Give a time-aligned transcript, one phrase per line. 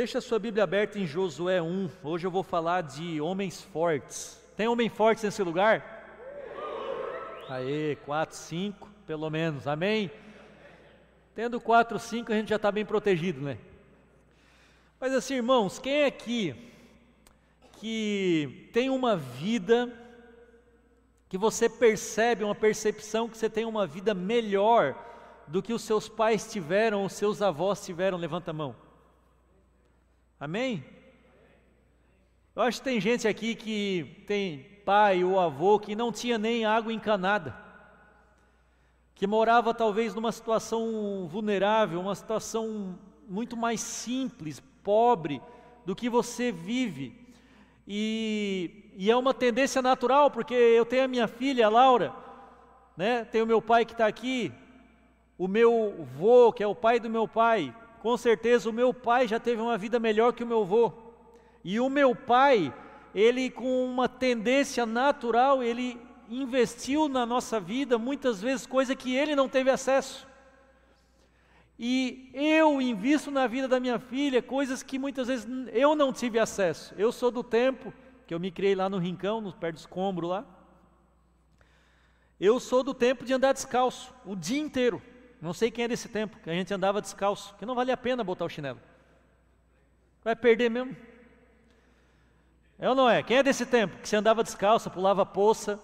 [0.00, 1.90] Deixa a sua Bíblia aberta em Josué 1.
[2.02, 4.40] Hoje eu vou falar de homens fortes.
[4.56, 5.84] Tem homem forte nesse lugar?
[7.50, 9.66] Aê, 4, 5, pelo menos.
[9.66, 10.10] Amém?
[11.34, 13.58] Tendo 4, 5, a gente já está bem protegido, né?
[14.98, 16.56] Mas assim, irmãos, quem é aqui
[17.78, 19.92] que tem uma vida
[21.28, 24.96] que você percebe, uma percepção que você tem uma vida melhor
[25.46, 28.16] do que os seus pais tiveram, os seus avós tiveram?
[28.16, 28.89] Levanta a mão.
[30.40, 30.82] Amém?
[32.56, 36.64] Eu acho que tem gente aqui que tem pai ou avô que não tinha nem
[36.64, 37.54] água encanada,
[39.14, 42.98] que morava talvez numa situação vulnerável, uma situação
[43.28, 45.42] muito mais simples, pobre
[45.84, 47.14] do que você vive.
[47.86, 52.14] E, e é uma tendência natural, porque eu tenho a minha filha, a Laura,
[52.96, 53.26] né?
[53.26, 54.50] tenho meu pai que está aqui,
[55.36, 59.28] o meu vô, que é o pai do meu pai, com certeza o meu pai
[59.28, 60.92] já teve uma vida melhor que o meu vô.
[61.62, 62.72] E o meu pai,
[63.14, 69.36] ele com uma tendência natural, ele investiu na nossa vida muitas vezes coisa que ele
[69.36, 70.26] não teve acesso.
[71.78, 76.38] E eu invisto na vida da minha filha coisas que muitas vezes eu não tive
[76.38, 76.94] acesso.
[76.96, 77.92] Eu sou do tempo
[78.26, 80.44] que eu me criei lá no Rincão, no perto do escombro lá.
[82.38, 85.02] Eu sou do tempo de andar descalço o dia inteiro.
[85.40, 87.96] Não sei quem é desse tempo, que a gente andava descalço, que não valia a
[87.96, 88.78] pena botar o chinelo.
[90.22, 90.94] Vai perder mesmo.
[92.78, 93.22] É ou não é?
[93.22, 95.80] Quem é desse tempo que você andava descalço, pulava poça,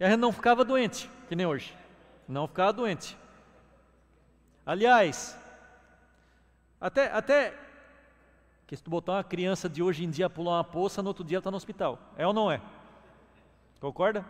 [0.00, 1.76] e a gente não ficava doente, que nem hoje.
[2.28, 3.16] Não ficava doente.
[4.64, 5.38] Aliás,
[6.80, 7.54] até, até
[8.66, 11.24] que se tu botar uma criança de hoje em dia pular uma poça, no outro
[11.24, 11.98] dia ela está no hospital.
[12.16, 12.60] É ou não é?
[13.80, 14.24] Concorda?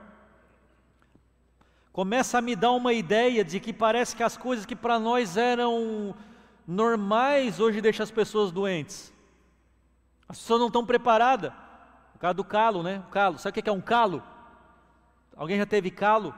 [1.97, 5.39] Começa a me dar uma ideia de que parece que as coisas que para nós
[5.39, 6.15] eram
[6.69, 9.11] normais hoje deixam as pessoas doentes.
[10.29, 11.55] As pessoas não estão preparadas.
[12.13, 13.03] Por causa do calo, né?
[13.09, 13.39] O calo.
[13.39, 14.23] Sabe o que é um calo?
[15.35, 16.35] Alguém já teve calo?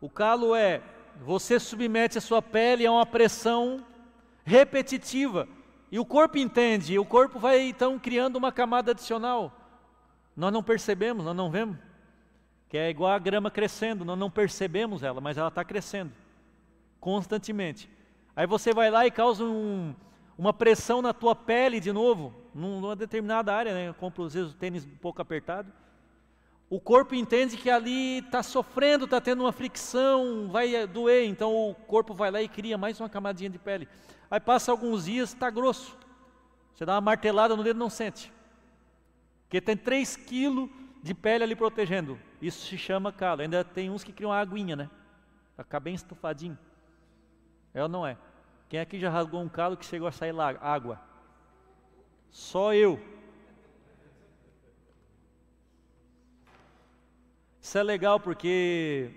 [0.00, 0.80] O calo é
[1.20, 3.84] você submete a sua pele a uma pressão
[4.44, 5.46] repetitiva.
[5.92, 9.52] E o corpo entende, e o corpo vai então criando uma camada adicional.
[10.34, 11.89] Nós não percebemos, nós não vemos.
[12.70, 16.12] Que é igual a grama crescendo, nós não percebemos ela, mas ela está crescendo
[16.98, 17.90] constantemente.
[18.34, 19.94] Aí você vai lá e causa um,
[20.38, 23.88] uma pressão na tua pele de novo, numa determinada área, né?
[23.88, 25.70] Eu compro às vezes o tênis um pouco apertado
[26.70, 31.74] o corpo entende que ali está sofrendo, está tendo uma fricção, vai doer, então o
[31.74, 33.88] corpo vai lá e cria mais uma camadinha de pele.
[34.30, 35.98] Aí passa alguns dias, está grosso.
[36.72, 38.32] Você dá uma martelada no dedo não sente.
[39.42, 40.70] Porque tem 3 quilos
[41.02, 42.16] de pele ali protegendo.
[42.40, 43.42] Isso se chama calo.
[43.42, 44.90] Ainda tem uns que criam uma aguinha, né?
[45.56, 46.58] Ficar bem estufadinho.
[47.74, 48.16] É ou não é?
[48.68, 51.00] Quem aqui já rasgou um calo que chegou a sair lá, água?
[52.30, 53.00] Só eu.
[57.60, 59.10] Isso é legal porque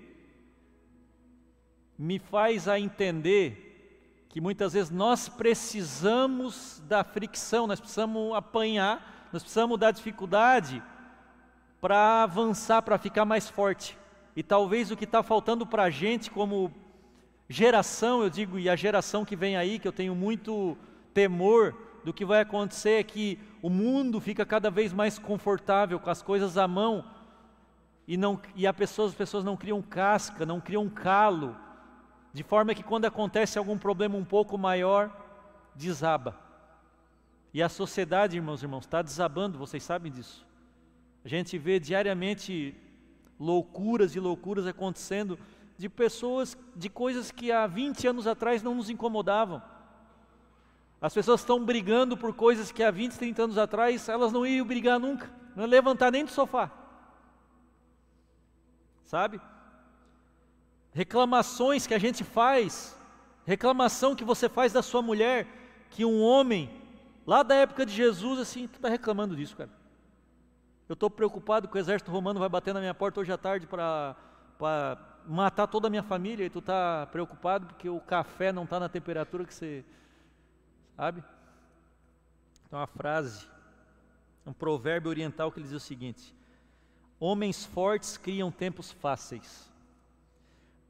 [1.97, 9.43] me faz a entender que muitas vezes nós precisamos da fricção, nós precisamos apanhar, nós
[9.43, 10.83] precisamos da dificuldade
[11.83, 13.97] para avançar, para ficar mais forte.
[14.37, 16.71] E talvez o que está faltando para a gente como
[17.49, 20.77] geração, eu digo, e a geração que vem aí, que eu tenho muito
[21.13, 26.09] temor do que vai acontecer, é que o mundo fica cada vez mais confortável com
[26.09, 27.03] as coisas à mão,
[28.07, 31.53] e, não, e a pessoa, as pessoas não criam casca, não criam calo,
[32.31, 35.11] de forma que quando acontece algum problema um pouco maior,
[35.75, 36.33] desaba.
[37.53, 40.52] E a sociedade, irmãos e irmãos, está desabando, vocês sabem disso.
[41.23, 42.75] A gente vê diariamente
[43.39, 45.39] loucuras e loucuras acontecendo
[45.77, 49.61] de pessoas, de coisas que há 20 anos atrás não nos incomodavam.
[51.01, 54.65] As pessoas estão brigando por coisas que há 20, 30 anos atrás elas não iam
[54.65, 56.83] brigar nunca, não iam levantar nem do sofá
[59.13, 59.39] sabe?
[60.91, 62.97] Reclamações que a gente faz,
[63.45, 65.45] reclamação que você faz da sua mulher,
[65.91, 66.67] que um homem,
[67.23, 69.69] lá da época de Jesus, assim, tu está reclamando disso, cara.
[70.93, 73.65] Eu estou preocupado que o exército romano vai bater na minha porta hoje à tarde
[73.65, 74.15] para
[75.25, 78.87] matar toda a minha família, e tu está preocupado porque o café não está na
[78.87, 79.83] temperatura que você.
[80.95, 81.23] Sabe?
[82.67, 83.47] Então, uma frase,
[84.45, 86.31] um provérbio oriental que diz o seguinte:
[87.19, 89.73] Homens fortes criam tempos fáceis.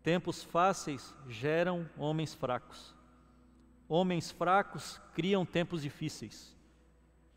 [0.03, 2.93] Tempos fáceis geram homens fracos.
[3.87, 6.53] Homens fracos criam tempos difíceis.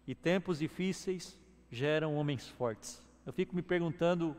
[0.05, 3.03] E tempos difíceis geram homens fortes.
[3.25, 4.37] Eu fico me perguntando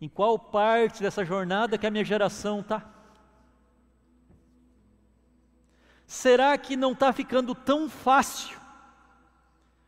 [0.00, 2.84] em qual parte dessa jornada que a minha geração está.
[6.06, 8.58] Será que não está ficando tão fácil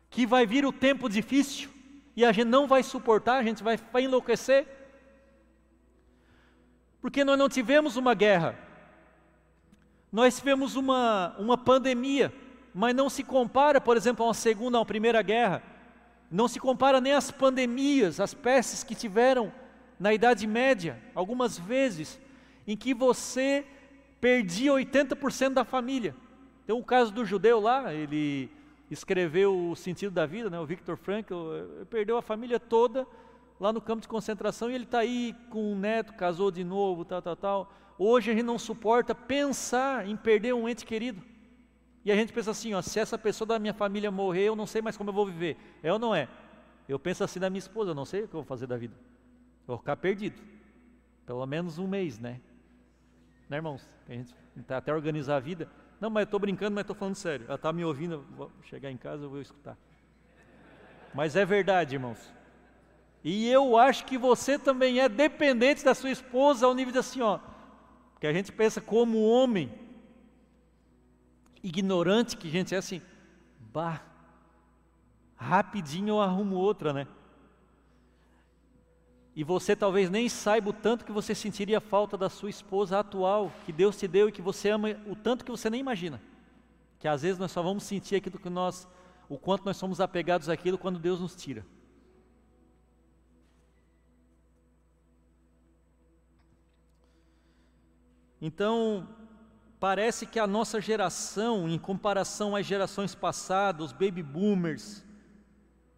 [0.09, 1.69] que vai vir o tempo difícil
[2.17, 4.67] e a gente não vai suportar, a gente vai, vai enlouquecer.
[7.01, 8.57] Porque nós não tivemos uma guerra,
[10.11, 12.33] nós tivemos uma, uma pandemia,
[12.73, 15.63] mas não se compara, por exemplo, a uma segunda, a primeira guerra,
[16.31, 19.53] não se compara nem às pandemias, as pestes que tiveram
[19.99, 22.21] na Idade Média, algumas vezes,
[22.67, 23.65] em que você
[24.21, 26.15] perdia 80% da família.
[26.67, 28.51] Tem o caso do judeu lá, ele
[28.91, 33.07] escreveu O Sentido da Vida, né, o Victor Frankl, eh, perdeu a família toda
[33.61, 37.05] lá no campo de concentração e ele está aí com um neto, casou de novo,
[37.05, 37.73] tal, tal, tal.
[37.99, 41.23] Hoje a gente não suporta pensar em perder um ente querido.
[42.05, 44.67] E a gente pensa assim, ó, se essa pessoa da minha família morrer, eu não
[44.67, 45.57] sei mais como eu vou viver.
[45.83, 46.29] É ou não é?
[46.89, 48.77] Eu penso assim da minha esposa, eu não sei o que eu vou fazer da
[48.77, 48.95] vida.
[48.97, 50.41] Eu vou ficar perdido.
[51.25, 52.41] Pelo menos um mês, né?
[53.49, 53.89] Né, irmãos?
[54.07, 54.35] A gente
[54.67, 55.69] tá até organizar a vida.
[55.99, 57.47] Não, mas eu estou brincando, mas estou falando sério.
[57.47, 59.77] Ela está me ouvindo, vou chegar em casa eu vou escutar.
[61.15, 62.19] Mas é verdade, irmãos.
[63.23, 67.23] E eu acho que você também é dependente da sua esposa ao nível de assim,
[67.23, 67.39] ó.
[68.21, 69.73] Que a gente pensa como homem,
[71.65, 73.01] ignorante que a gente é assim,
[73.73, 74.03] bah,
[75.35, 77.09] rapidinho eu arrumo outra, né?
[79.35, 83.51] E você talvez nem saiba o tanto que você sentiria falta da sua esposa atual,
[83.65, 86.23] que Deus te deu e que você ama o tanto que você nem imagina.
[87.01, 88.87] Que às vezes nós só vamos sentir aquilo que nós,
[89.29, 91.67] o quanto nós somos apegados àquilo quando Deus nos tira.
[98.41, 99.09] Então,
[99.85, 105.05] parece que a nossa geração, em comparação às gerações passadas, os baby boomers,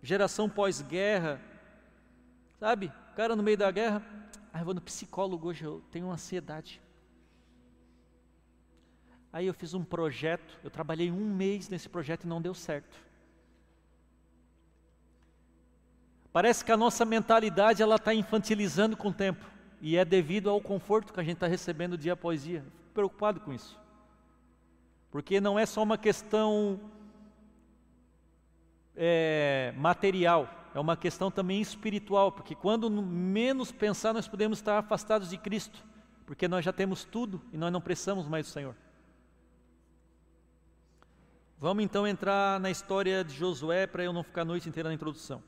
[0.02, 1.40] geração pós-guerra,
[2.58, 2.92] sabe?
[3.14, 4.02] cara no meio da guerra,
[4.52, 6.82] ah, eu vou no psicólogo hoje, eu tenho ansiedade.
[9.32, 12.98] Aí eu fiz um projeto, eu trabalhei um mês nesse projeto e não deu certo.
[16.32, 19.46] Parece que a nossa mentalidade ela está infantilizando com o tempo
[19.80, 22.64] e é devido ao conforto que a gente está recebendo dia após dia.
[22.96, 23.78] Preocupado com isso,
[25.10, 26.80] porque não é só uma questão
[28.96, 35.28] é, material, é uma questão também espiritual, porque quando menos pensar, nós podemos estar afastados
[35.28, 35.84] de Cristo,
[36.24, 38.74] porque nós já temos tudo e nós não precisamos mais do Senhor.
[41.58, 44.94] Vamos então entrar na história de Josué para eu não ficar a noite inteira na
[44.94, 45.42] introdução.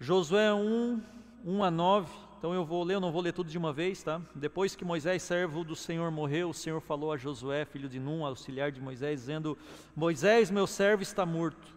[0.00, 1.02] Josué 1,
[1.44, 4.04] 1 a 9, então eu vou ler, eu não vou ler tudo de uma vez,
[4.04, 4.20] tá?
[4.32, 8.24] Depois que Moisés, servo do Senhor, morreu, o Senhor falou a Josué, filho de Num,
[8.24, 9.58] auxiliar de Moisés, dizendo:
[9.96, 11.74] Moisés, meu servo, está morto.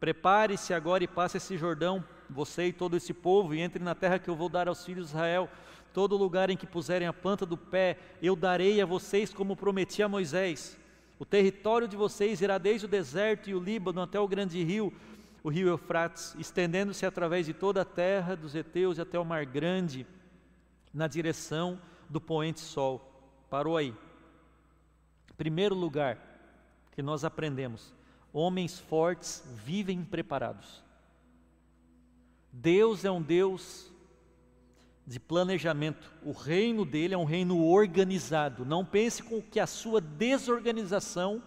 [0.00, 4.18] Prepare-se agora e passe esse Jordão, você e todo esse povo, e entre na terra
[4.18, 5.50] que eu vou dar aos filhos de Israel.
[5.92, 10.02] Todo lugar em que puserem a planta do pé, eu darei a vocês como prometi
[10.02, 10.78] a Moisés.
[11.18, 14.94] O território de vocês irá desde o deserto e o Líbano até o grande rio,
[15.42, 19.44] o rio Eufrates, estendendo-se através de toda a terra dos heteus e até o mar
[19.46, 20.06] grande,
[20.92, 23.00] na direção do poente sol.
[23.48, 23.94] Parou aí.
[25.36, 26.18] Primeiro lugar
[26.92, 27.94] que nós aprendemos:
[28.32, 30.82] Homens fortes vivem preparados.
[32.52, 33.90] Deus é um Deus
[35.06, 36.12] de planejamento.
[36.22, 38.64] O reino dele é um reino organizado.
[38.64, 41.42] Não pense com que a sua desorganização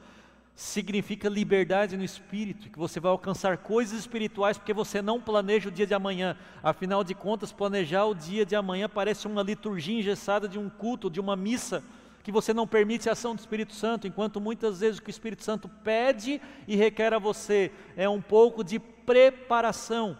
[0.55, 5.71] significa liberdade no espírito, que você vai alcançar coisas espirituais porque você não planeja o
[5.71, 6.37] dia de amanhã.
[6.61, 11.09] Afinal de contas, planejar o dia de amanhã parece uma liturgia engessada de um culto,
[11.09, 11.83] de uma missa
[12.21, 15.11] que você não permite a ação do Espírito Santo, enquanto muitas vezes o que o
[15.11, 20.17] Espírito Santo pede e requer a você é um pouco de preparação.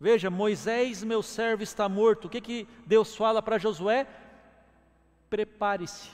[0.00, 2.24] Veja, Moisés, meu servo, está morto.
[2.24, 4.06] O que, que Deus fala para Josué?
[5.30, 6.10] Prepare-se.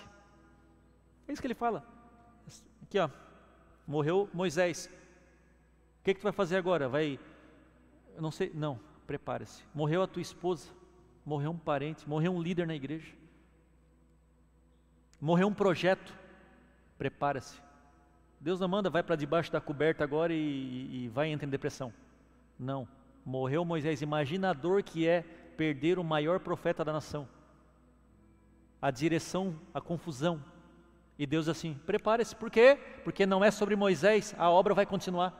[1.26, 1.91] É isso que ele fala.
[2.92, 3.08] Aqui, ó.
[3.86, 4.84] Morreu Moisés.
[4.84, 6.90] O que, que tu vai fazer agora?
[6.90, 7.18] Vai.
[8.14, 8.52] Eu não sei.
[8.52, 9.64] Não, prepare-se.
[9.74, 10.68] Morreu a tua esposa.
[11.24, 12.06] Morreu um parente.
[12.06, 13.10] Morreu um líder na igreja.
[15.18, 16.12] Morreu um projeto,
[16.98, 17.58] prepara-se.
[18.38, 21.94] Deus não manda, vai para debaixo da coberta agora e, e vai entrar em depressão.
[22.58, 22.86] Não.
[23.24, 24.02] Morreu Moisés.
[24.02, 25.22] Imagina a dor que é
[25.56, 27.26] perder o maior profeta da nação.
[28.82, 30.44] A direção, a confusão.
[31.18, 32.34] E Deus assim, prepare-se.
[32.34, 32.78] Por quê?
[33.04, 35.32] Porque não é sobre Moisés, a obra vai continuar.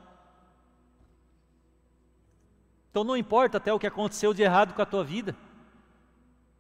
[2.91, 5.35] Então não importa até o que aconteceu de errado com a tua vida.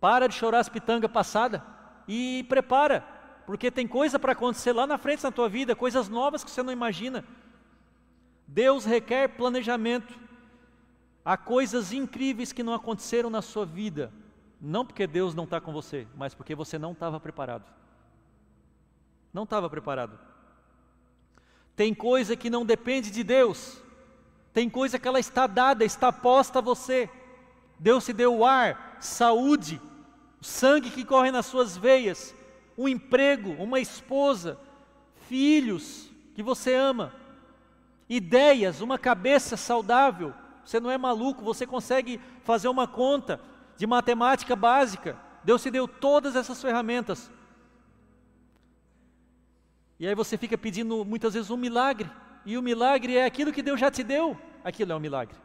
[0.00, 1.60] Para de chorar as pitangas passadas
[2.08, 3.04] e prepara,
[3.46, 6.62] porque tem coisa para acontecer lá na frente na tua vida, coisas novas que você
[6.62, 7.24] não imagina.
[8.48, 10.18] Deus requer planejamento.
[11.24, 14.12] Há coisas incríveis que não aconteceram na sua vida,
[14.60, 17.81] não porque Deus não está com você, mas porque você não estava preparado.
[19.32, 20.18] Não estava preparado.
[21.74, 23.80] Tem coisa que não depende de Deus.
[24.52, 27.08] Tem coisa que ela está dada, está posta a você.
[27.78, 29.80] Deus te deu o ar, saúde,
[30.40, 32.34] sangue que corre nas suas veias,
[32.76, 34.58] um emprego, uma esposa,
[35.28, 37.12] filhos que você ama,
[38.08, 40.34] ideias, uma cabeça saudável.
[40.64, 43.40] Você não é maluco, você consegue fazer uma conta
[43.76, 45.16] de matemática básica.
[45.42, 47.30] Deus te deu todas essas ferramentas.
[49.98, 52.10] E aí você fica pedindo muitas vezes um milagre.
[52.44, 54.36] E o milagre é aquilo que Deus já te deu.
[54.64, 55.36] Aquilo é um milagre.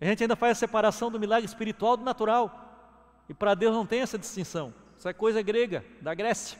[0.00, 3.22] A gente ainda faz a separação do milagre espiritual do natural.
[3.28, 4.74] E para Deus não tem essa distinção.
[4.98, 6.58] Isso é coisa grega, da Grécia.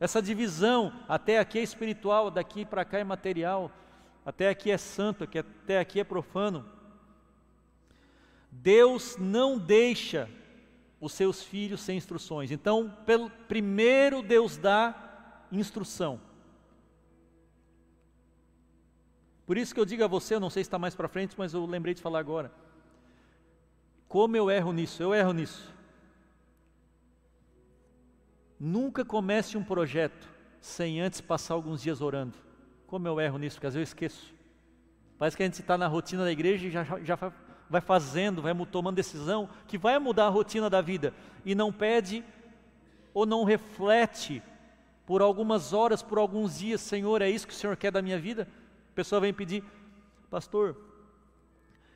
[0.00, 3.70] Essa divisão, até aqui é espiritual, daqui para cá é material,
[4.24, 6.64] até aqui é santo, até aqui é profano.
[8.50, 10.28] Deus não deixa
[11.00, 12.50] os seus filhos sem instruções.
[12.50, 15.03] Então, pelo, primeiro Deus dá
[15.58, 16.20] instrução.
[19.46, 21.34] Por isso que eu digo a você, eu não sei se está mais para frente,
[21.36, 22.50] mas eu lembrei de falar agora.
[24.08, 25.02] Como eu erro nisso?
[25.02, 25.74] Eu erro nisso.
[28.58, 30.28] Nunca comece um projeto
[30.60, 32.38] sem antes passar alguns dias orando.
[32.86, 34.34] Como eu erro nisso, porque às vezes eu esqueço.
[35.18, 37.32] Parece que a gente está na rotina da igreja e já, já
[37.68, 41.12] vai fazendo, vai tomando decisão que vai mudar a rotina da vida
[41.44, 42.24] e não pede
[43.12, 44.42] ou não reflete
[45.06, 48.18] por algumas horas, por alguns dias, Senhor, é isso que o Senhor quer da minha
[48.18, 48.48] vida?
[48.92, 49.62] A pessoa vem pedir,
[50.30, 50.76] pastor,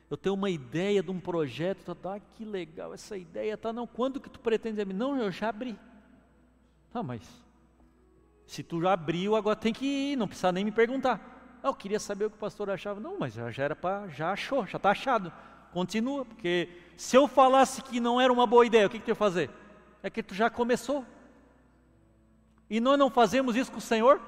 [0.09, 3.85] eu tenho uma ideia de um projeto, tá, tá que legal essa ideia, tá, não,
[3.85, 4.83] quando que tu pretende?
[4.85, 5.77] Não, eu já abri.
[6.91, 7.21] Tá, mas
[8.47, 11.59] se tu já abriu, agora tem que ir, não precisa nem me perguntar.
[11.61, 12.99] Ah, eu queria saber o que o pastor achava.
[12.99, 15.31] Não, mas já era para, já achou, já está achado.
[15.71, 19.09] Continua, porque se eu falasse que não era uma boa ideia, o que, que tu
[19.09, 19.51] ia fazer?
[20.01, 21.05] É que tu já começou.
[22.69, 24.21] E nós não fazemos isso com o Senhor?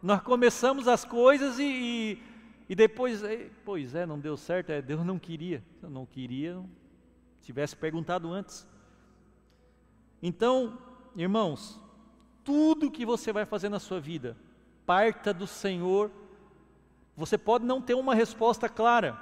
[0.00, 2.22] Nós começamos as coisas e, e,
[2.68, 3.22] e depois,
[3.64, 5.64] pois é, não deu certo, é, Deus não queria.
[5.82, 6.62] Eu não queria,
[7.42, 8.66] tivesse perguntado antes.
[10.22, 10.78] Então,
[11.16, 11.80] irmãos,
[12.44, 14.36] tudo que você vai fazer na sua vida,
[14.86, 16.10] parta do Senhor.
[17.16, 19.18] Você pode não ter uma resposta clara,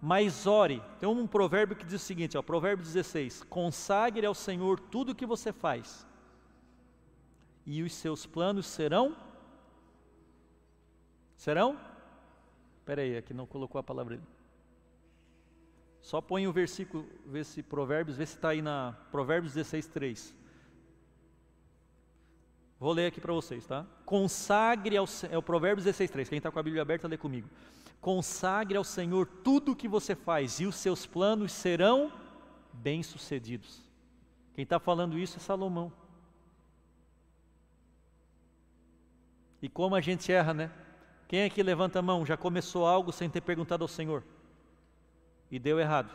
[0.00, 0.82] mas ore.
[0.98, 5.14] Tem um provérbio que diz o seguinte, ó, provérbio 16: consagre ao Senhor tudo o
[5.14, 6.05] que você faz
[7.66, 9.16] e os seus planos serão?
[11.36, 11.78] Serão?
[12.78, 14.20] Espera aí, aqui não colocou a palavra.
[16.00, 20.34] Só põe o versículo, vê se Provérbios, vê se está aí na Provérbios 16, 3.
[22.78, 23.84] Vou ler aqui para vocês, tá?
[24.04, 26.28] Consagre ao é o Provérbios 16, 3.
[26.28, 27.48] Quem está com a Bíblia aberta, lê comigo.
[28.00, 32.12] Consagre ao Senhor tudo o que você faz, e os seus planos serão
[32.72, 33.82] bem-sucedidos.
[34.54, 35.92] Quem está falando isso é Salomão.
[39.66, 40.70] E como a gente erra, né?
[41.26, 44.22] Quem aqui levanta a mão já começou algo sem ter perguntado ao Senhor
[45.50, 46.08] e deu errado?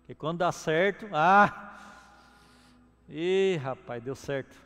[0.00, 1.78] Porque quando dá certo, ah,
[3.08, 4.56] e rapaz, deu certo.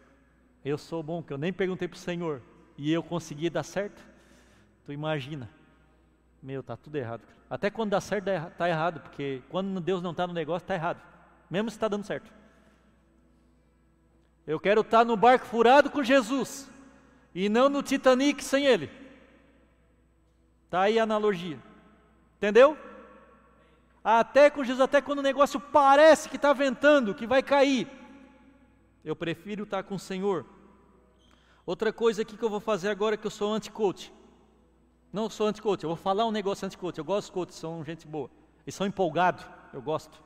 [0.65, 2.41] Eu sou bom, que eu nem perguntei para o Senhor
[2.79, 4.03] e eu consegui dar certo.
[4.87, 5.47] Tu imagina,
[6.43, 7.25] meu, tá tudo errado.
[7.51, 11.03] Até quando dá certo, está errado, porque quando Deus não está no negócio, está errado,
[11.51, 12.33] mesmo se está dando certo.
[14.47, 16.73] Eu quero estar tá no barco furado com Jesus,
[17.35, 18.91] e não no Titanic sem ele.
[20.65, 21.59] Está aí a analogia.
[22.37, 22.77] Entendeu?
[24.03, 27.89] Até com Jesus, até quando o negócio parece que está ventando, que vai cair,
[29.05, 30.45] eu prefiro estar com o Senhor.
[31.65, 34.12] Outra coisa aqui que eu vou fazer agora é que eu sou anti-coach.
[35.12, 36.99] Não sou anti-coach, eu vou falar um negócio anti-coach.
[36.99, 38.31] Eu gosto dos coaches, são gente boa.
[38.67, 40.23] Eles são empolgados, eu gosto.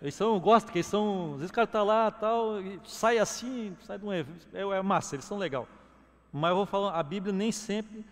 [0.00, 2.54] Eles são, eu gosto, eles são, às vezes o cara está lá tal,
[2.84, 5.68] sai assim, sai de um é, é massa, eles são legal.
[6.32, 8.04] Mas eu vou falar, a Bíblia nem sempre,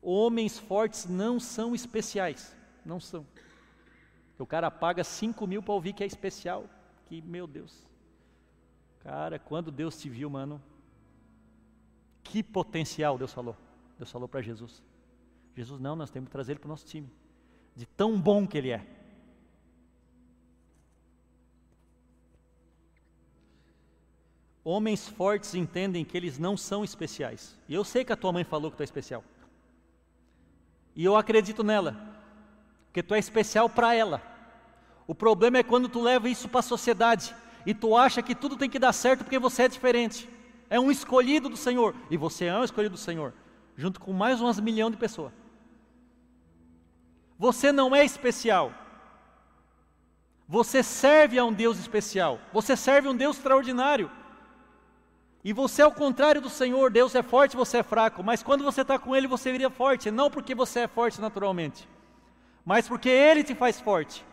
[0.00, 3.26] homens fortes não são especiais, não são.
[4.38, 6.64] O cara paga 5 mil para ouvir que é especial,
[7.06, 7.86] que, meu Deus.
[9.00, 10.60] Cara, quando Deus te viu, mano,
[12.22, 13.56] que potencial Deus falou.
[13.98, 14.82] Deus falou para Jesus.
[15.54, 17.10] Jesus, não, nós temos que trazer ele para o nosso time.
[17.74, 18.95] De tão bom que ele é.
[24.68, 27.56] Homens fortes entendem que eles não são especiais.
[27.68, 29.22] E eu sei que a tua mãe falou que tu é especial.
[30.96, 31.96] E eu acredito nela,
[32.92, 34.20] que tu é especial para ela.
[35.06, 37.32] O problema é quando tu leva isso para a sociedade
[37.64, 40.28] e tu acha que tudo tem que dar certo porque você é diferente.
[40.68, 43.32] É um escolhido do Senhor e você é um escolhido do Senhor,
[43.76, 45.32] junto com mais umas milhão de pessoas.
[47.38, 48.74] Você não é especial.
[50.48, 52.40] Você serve a um Deus especial.
[52.52, 54.10] Você serve a um Deus extraordinário.
[55.46, 58.64] E você é o contrário do Senhor, Deus é forte, você é fraco, mas quando
[58.64, 61.88] você está com Ele, você viria forte, não porque você é forte naturalmente,
[62.64, 64.26] mas porque Ele te faz forte.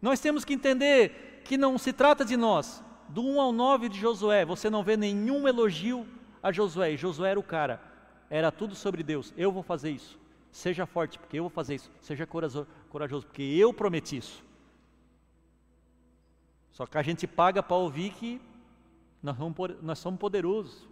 [0.00, 2.82] Nós temos que entender que não se trata de nós.
[3.10, 6.08] Do 1 ao 9 de Josué, você não vê nenhum elogio
[6.42, 7.78] a Josué, e Josué era o cara,
[8.30, 9.34] era tudo sobre Deus.
[9.36, 10.18] Eu vou fazer isso.
[10.50, 11.90] Seja forte, porque eu vou fazer isso.
[12.00, 14.42] Seja corajoso, porque eu prometi isso.
[16.72, 18.40] Só que a gente paga para ouvir que
[19.22, 20.88] nós somos, poderosos.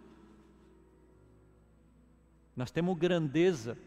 [2.55, 3.77] Nós temos grandeza.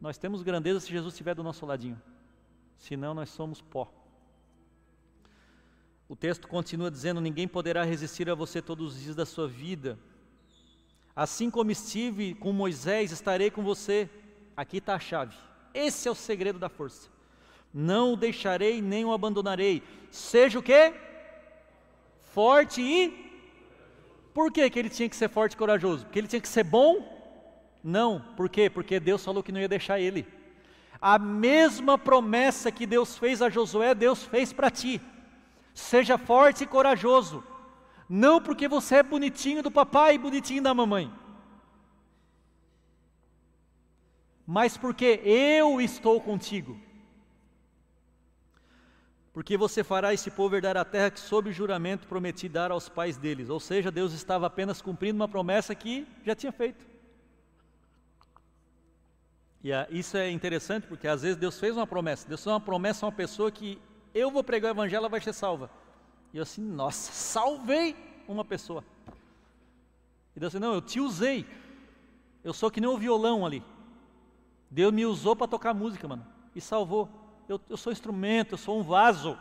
[0.00, 2.00] Nós temos grandeza se Jesus estiver do nosso ladinho.
[2.76, 3.92] Senão nós somos pó.
[6.08, 9.98] O texto continua dizendo: Ninguém poderá resistir a você todos os dias da sua vida.
[11.14, 14.08] Assim como estive com Moisés, estarei com você.
[14.56, 15.36] Aqui está a chave.
[15.74, 17.08] Esse é o segredo da força.
[17.74, 19.82] Não o deixarei nem o abandonarei.
[20.10, 20.94] Seja o quê?
[22.38, 23.00] Forte e.
[24.32, 26.04] Por que, que ele tinha que ser forte e corajoso?
[26.04, 26.92] Porque ele tinha que ser bom?
[27.82, 28.20] Não.
[28.36, 28.70] Por quê?
[28.70, 30.24] Porque Deus falou que não ia deixar ele.
[31.00, 35.00] A mesma promessa que Deus fez a Josué, Deus fez para ti.
[35.74, 37.42] Seja forte e corajoso.
[38.08, 41.12] Não porque você é bonitinho do papai e bonitinho da mamãe.
[44.46, 46.80] Mas porque eu estou contigo.
[49.38, 53.16] Porque você fará esse povo herdar a terra que, sob juramento, prometi dar aos pais
[53.16, 53.48] deles.
[53.48, 56.84] Ou seja, Deus estava apenas cumprindo uma promessa que já tinha feito.
[59.62, 62.26] E isso é interessante porque às vezes Deus fez uma promessa.
[62.26, 63.80] Deus fez uma promessa a uma pessoa que
[64.12, 65.70] eu vou pregar o evangelho, ela vai ser salva.
[66.34, 67.94] E eu assim, nossa, salvei
[68.26, 68.82] uma pessoa.
[70.34, 71.46] E Deus disse, não, eu te usei.
[72.42, 73.62] Eu sou que nem o violão ali.
[74.68, 76.26] Deus me usou para tocar música, mano,
[76.56, 77.17] e salvou.
[77.48, 79.38] Eu, eu sou instrumento, eu sou um vaso.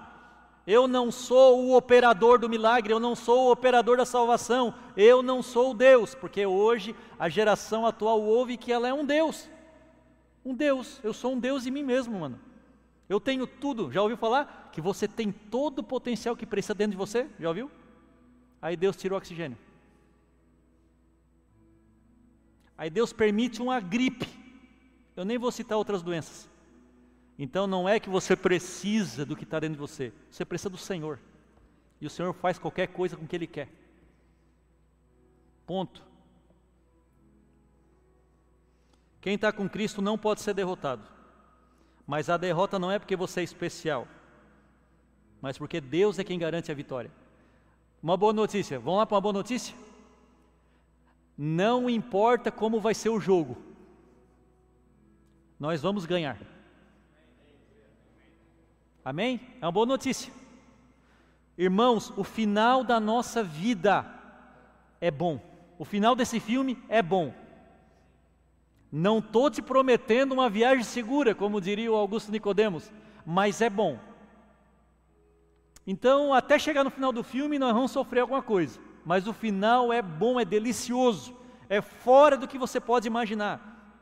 [0.65, 5.23] Eu não sou o operador do milagre, eu não sou o operador da salvação, eu
[5.23, 9.49] não sou Deus, porque hoje a geração atual ouve que ela é um Deus.
[10.43, 12.39] Um Deus, eu sou um Deus em mim mesmo, mano.
[13.09, 13.91] Eu tenho tudo.
[13.91, 14.69] Já ouviu falar?
[14.73, 17.27] Que você tem todo o potencial que precisa dentro de você?
[17.39, 17.71] Já ouviu?
[18.61, 19.57] Aí Deus tirou o oxigênio.
[22.77, 24.27] Aí Deus permite uma gripe.
[25.15, 26.49] Eu nem vou citar outras doenças.
[27.37, 30.77] Então não é que você precisa do que está dentro de você, você precisa do
[30.77, 31.19] Senhor.
[32.01, 33.69] E o Senhor faz qualquer coisa com o que Ele quer.
[35.65, 36.01] Ponto.
[39.21, 41.07] Quem está com Cristo não pode ser derrotado.
[42.07, 44.07] Mas a derrota não é porque você é especial,
[45.41, 47.11] mas porque Deus é quem garante a vitória.
[48.01, 49.75] Uma boa notícia, vamos lá para uma boa notícia?
[51.37, 53.57] Não importa como vai ser o jogo,
[55.59, 56.39] nós vamos ganhar.
[59.07, 59.39] Amém?
[59.61, 60.33] É uma boa notícia.
[61.57, 64.05] Irmãos, o final da nossa vida
[64.99, 65.39] é bom.
[65.79, 67.33] O final desse filme é bom.
[68.91, 72.91] Não estou te prometendo uma viagem segura, como diria o Augusto Nicodemos,
[73.25, 73.97] mas é bom.
[75.87, 79.93] Então, até chegar no final do filme, nós vamos sofrer alguma coisa, mas o final
[79.93, 81.33] é bom, é delicioso,
[81.69, 83.95] é fora do que você pode imaginar.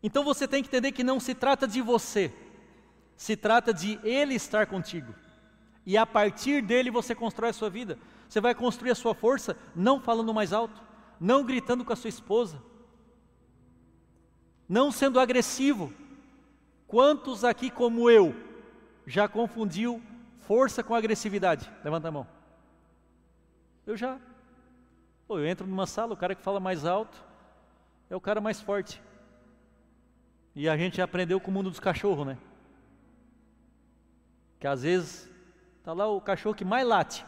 [0.00, 2.32] Então você tem que entender que não se trata de você,
[3.18, 5.12] se trata de Ele estar contigo.
[5.84, 7.98] E a partir dele você constrói a sua vida.
[8.28, 10.80] Você vai construir a sua força não falando mais alto,
[11.18, 12.62] não gritando com a sua esposa,
[14.68, 15.92] não sendo agressivo.
[16.86, 18.34] Quantos aqui, como eu,
[19.04, 20.00] já confundiu
[20.46, 21.68] força com agressividade?
[21.82, 22.26] Levanta a mão.
[23.84, 24.18] Eu já.
[25.26, 27.18] Pô, eu entro numa sala, o cara que fala mais alto
[28.08, 29.02] é o cara mais forte.
[30.54, 32.38] E a gente aprendeu com o mundo dos cachorros, né?
[34.58, 35.30] Que às vezes
[35.82, 37.24] tá lá o cachorro que mais late.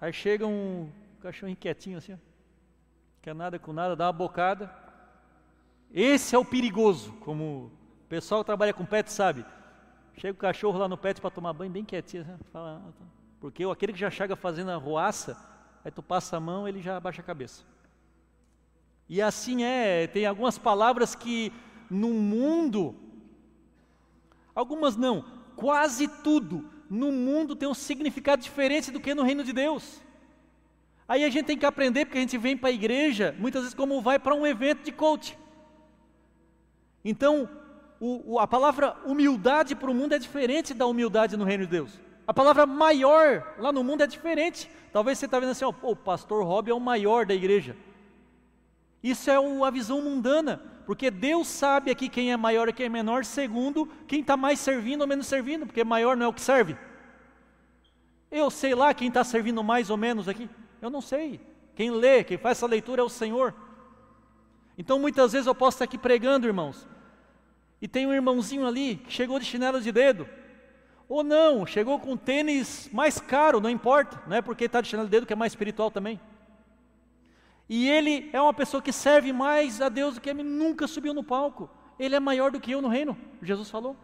[0.00, 2.18] Aí chega um cachorro inquietinho assim,
[3.22, 4.70] quer nada com nada, dá uma bocada.
[5.90, 7.70] Esse é o perigoso, como
[8.04, 9.44] o pessoal que trabalha com pet sabe.
[10.16, 13.04] Chega o cachorro lá no pet para tomar banho, bem quietinho, assim, fala, ah, tá.
[13.40, 15.36] porque aquele que já chega fazendo a roaça,
[15.84, 17.64] aí tu passa a mão, ele já abaixa a cabeça.
[19.08, 21.52] E assim é, tem algumas palavras que
[21.90, 22.94] no mundo,
[24.54, 25.24] algumas não,
[25.56, 30.00] quase tudo no mundo tem um significado diferente do que no reino de Deus.
[31.08, 33.74] Aí a gente tem que aprender, porque a gente vem para a igreja, muitas vezes,
[33.74, 35.36] como vai para um evento de coach.
[37.04, 37.48] Então,
[38.00, 41.70] o, o, a palavra humildade para o mundo é diferente da humildade no reino de
[41.70, 42.00] Deus.
[42.26, 44.70] A palavra maior lá no mundo é diferente.
[44.92, 47.76] Talvez você está vendo assim, ó, o pastor Rob é o maior da igreja.
[49.02, 52.88] Isso é a visão mundana, porque Deus sabe aqui quem é maior e quem é
[52.88, 56.40] menor, segundo quem está mais servindo ou menos servindo, porque maior não é o que
[56.40, 56.76] serve.
[58.30, 60.48] Eu sei lá quem está servindo mais ou menos aqui.
[60.82, 61.40] Eu não sei.
[61.74, 63.54] Quem lê, quem faz essa leitura é o Senhor.
[64.76, 66.86] Então muitas vezes eu posso estar aqui pregando, irmãos,
[67.80, 70.28] e tem um irmãozinho ali que chegou de chinelo de dedo,
[71.08, 75.06] ou não, chegou com tênis mais caro, não importa, não é porque está de chinelo
[75.06, 76.20] de dedo que é mais espiritual também.
[77.68, 80.86] E ele é uma pessoa que serve mais a Deus do que a mim, nunca
[80.86, 81.70] subiu no palco.
[81.98, 83.96] Ele é maior do que eu no reino, Jesus falou.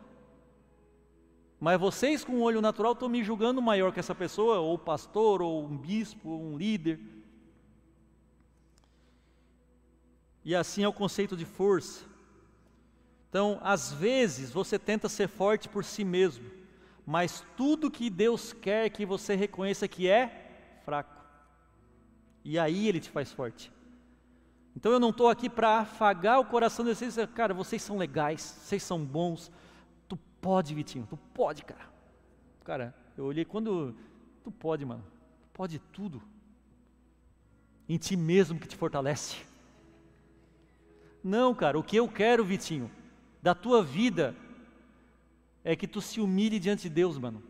[1.58, 5.42] Mas vocês com o olho natural estão me julgando maior que essa pessoa, ou pastor,
[5.42, 6.98] ou um bispo, ou um líder.
[10.42, 12.04] E assim é o conceito de força.
[13.28, 16.50] Então, às vezes, você tenta ser forte por si mesmo,
[17.06, 20.39] mas tudo que Deus quer que você reconheça que é.
[22.44, 23.72] E aí Ele te faz forte.
[24.76, 28.40] Então eu não estou aqui para afagar o coração de vocês, cara, vocês são legais,
[28.40, 29.50] vocês são bons,
[30.40, 31.88] pode, Vitinho, tu pode, cara.
[32.64, 33.94] Cara, eu olhei quando.
[34.42, 35.04] Tu pode, mano.
[35.42, 36.22] Tu pode tudo.
[37.88, 39.36] Em ti mesmo que te fortalece.
[41.22, 42.90] Não, cara, o que eu quero, Vitinho,
[43.42, 44.34] da tua vida,
[45.62, 47.42] é que tu se humilhe diante de Deus, mano.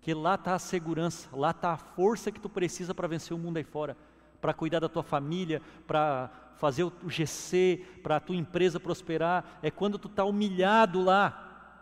[0.00, 3.38] Que lá está a segurança, lá está a força que tu precisa para vencer o
[3.38, 3.96] mundo aí fora,
[4.44, 9.58] para cuidar da tua família, para fazer o GC, para a tua empresa prosperar.
[9.62, 11.80] É quando tu está humilhado lá,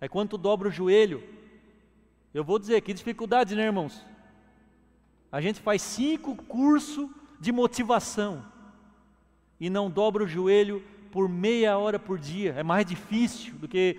[0.00, 1.24] é quando tu dobra o joelho.
[2.32, 4.06] Eu vou dizer, que dificuldade, né, irmãos?
[5.32, 8.46] A gente faz cinco cursos de motivação
[9.58, 12.54] e não dobra o joelho por meia hora por dia.
[12.56, 13.98] É mais difícil do que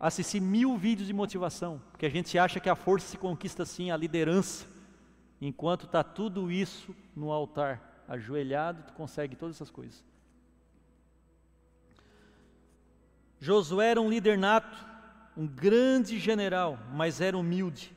[0.00, 3.90] assistir mil vídeos de motivação, porque a gente acha que a força se conquista assim,
[3.90, 4.77] a liderança,
[5.40, 10.04] enquanto está tudo isso no altar, ajoelhado, tu consegue todas essas coisas.
[13.40, 14.84] Josué era um líder nato,
[15.36, 17.96] um grande general, mas era humilde.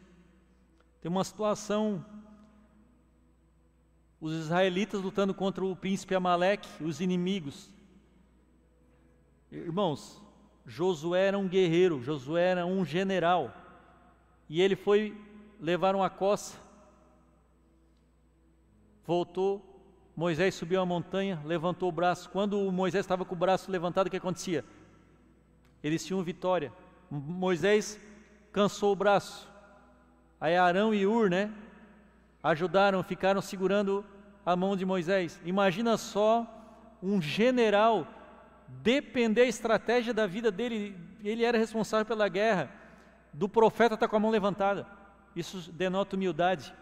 [1.01, 2.05] Tem uma situação,
[4.19, 7.71] os israelitas lutando contra o príncipe Amaleque, os inimigos.
[9.51, 10.21] Irmãos,
[10.65, 13.51] Josué era um guerreiro, Josué era um general,
[14.47, 15.19] e ele foi
[15.59, 16.57] levar uma coça,
[19.11, 19.61] voltou,
[20.15, 22.29] Moisés subiu a montanha, levantou o braço.
[22.29, 24.63] Quando Moisés estava com o braço levantado, o que acontecia?
[25.83, 26.71] Eles tinham vitória.
[27.09, 27.99] Moisés
[28.53, 29.49] cansou o braço.
[30.39, 31.51] Aí Arão e Ur, né?
[32.41, 34.05] Ajudaram, ficaram segurando
[34.45, 35.41] a mão de Moisés.
[35.43, 36.47] Imagina só
[37.03, 38.07] um general
[38.69, 40.97] depender da estratégia da vida dele.
[41.21, 42.71] Ele era responsável pela guerra.
[43.33, 44.87] Do profeta estar tá com a mão levantada.
[45.35, 46.73] Isso denota humildade.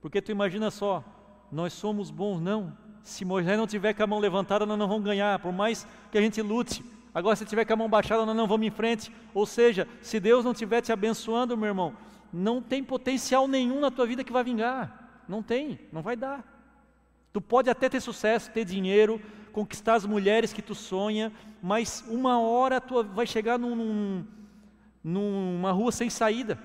[0.00, 1.04] Porque tu imagina só,
[1.50, 2.76] nós somos bons, não.
[3.02, 6.18] Se Moisés não tiver com a mão levantada, nós não vamos ganhar, por mais que
[6.18, 6.84] a gente lute.
[7.14, 9.12] Agora, se tiver com a mão baixada, nós não vamos em frente.
[9.34, 11.94] Ou seja, se Deus não estiver te abençoando, meu irmão,
[12.32, 15.22] não tem potencial nenhum na tua vida que vai vingar.
[15.28, 16.44] Não tem, não vai dar.
[17.32, 19.20] Tu pode até ter sucesso, ter dinheiro,
[19.52, 21.32] conquistar as mulheres que tu sonha,
[21.62, 24.26] mas uma hora tu vai chegar num, num,
[25.02, 26.58] numa rua sem saída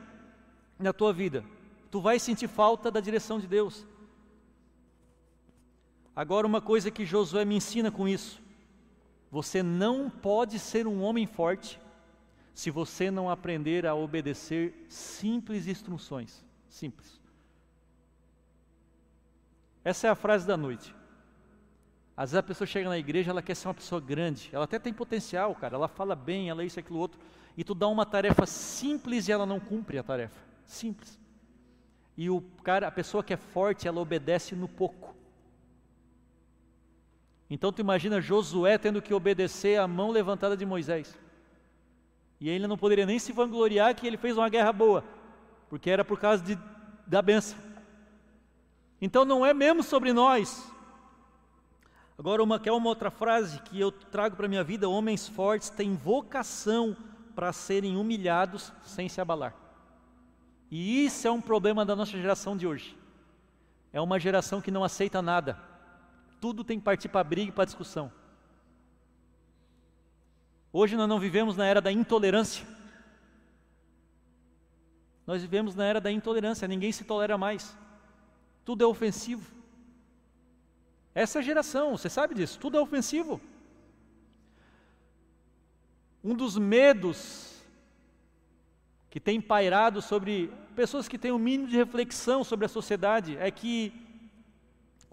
[0.79, 1.43] na tua vida.
[1.95, 3.87] Tu vai sentir falta da direção de Deus.
[6.13, 8.41] Agora, uma coisa que Josué me ensina com isso:
[9.31, 11.79] você não pode ser um homem forte
[12.53, 16.43] se você não aprender a obedecer simples instruções.
[16.67, 17.17] Simples.
[19.81, 20.93] Essa é a frase da noite.
[22.17, 24.77] Às vezes a pessoa chega na igreja, ela quer ser uma pessoa grande, ela até
[24.77, 27.17] tem potencial, cara, ela fala bem, ela é isso, aquilo, outro,
[27.55, 30.43] e tu dá uma tarefa simples e ela não cumpre a tarefa.
[30.65, 31.23] Simples.
[32.17, 35.13] E o cara, a pessoa que é forte, ela obedece no pouco.
[37.49, 41.17] Então tu imagina Josué tendo que obedecer à mão levantada de Moisés.
[42.39, 45.03] E ele não poderia nem se vangloriar que ele fez uma guerra boa,
[45.69, 46.57] porque era por causa de,
[47.05, 47.57] da benção.
[49.01, 50.71] Então não é mesmo sobre nós.
[52.17, 55.27] Agora, uma, que é uma outra frase que eu trago para a minha vida: homens
[55.27, 56.95] fortes têm vocação
[57.35, 59.64] para serem humilhados sem se abalar.
[60.75, 62.97] E isso é um problema da nossa geração de hoje.
[63.93, 65.53] É uma geração que não aceita nada
[66.45, 68.11] tudo tem que partir para briga e para discussão.
[70.71, 72.67] Hoje nós não vivemos na era da intolerância.
[75.25, 77.75] Nós vivemos na era da intolerância, ninguém se tolera mais.
[78.63, 79.51] Tudo é ofensivo.
[81.15, 83.41] Essa geração, você sabe disso, tudo é ofensivo.
[86.23, 87.65] Um dos medos
[89.09, 93.37] que tem pairado sobre pessoas que têm o um mínimo de reflexão sobre a sociedade
[93.37, 94.05] é que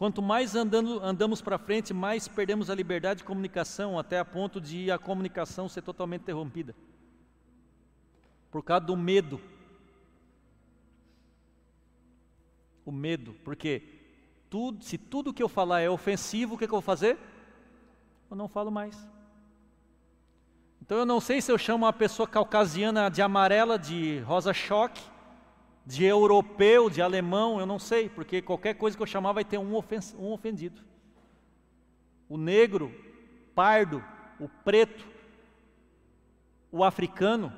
[0.02, 4.60] Quanto mais andando, andamos para frente, mais perdemos a liberdade de comunicação, até a ponto
[4.60, 6.74] de a comunicação ser totalmente interrompida.
[8.50, 9.40] Por causa do medo.
[12.84, 13.80] O medo, porque
[14.50, 17.16] tudo, se tudo que eu falar é ofensivo, o que, que eu vou fazer?
[18.28, 18.98] Eu não falo mais.
[20.80, 25.11] Então eu não sei se eu chamo uma pessoa caucasiana de amarela, de rosa choque,
[25.84, 29.58] de europeu, de alemão, eu não sei, porque qualquer coisa que eu chamar vai ter
[29.58, 29.74] um,
[30.18, 30.80] um ofendido.
[32.28, 32.94] O negro,
[33.54, 34.02] pardo,
[34.38, 35.04] o preto,
[36.70, 37.52] o africano.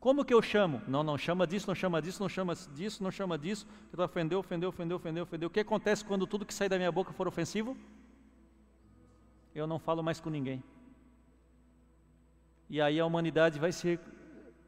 [0.00, 0.80] Como que eu chamo?
[0.88, 3.66] Não, não chama disso, não chama disso, não chama disso, não chama disso.
[3.92, 5.46] Eu ofendeu, ofendeu, ofendeu, ofendeu, ofendeu.
[5.48, 7.76] O que acontece quando tudo que sai da minha boca for ofensivo?
[9.54, 10.62] Eu não falo mais com ninguém.
[12.68, 14.00] E aí a humanidade vai ser,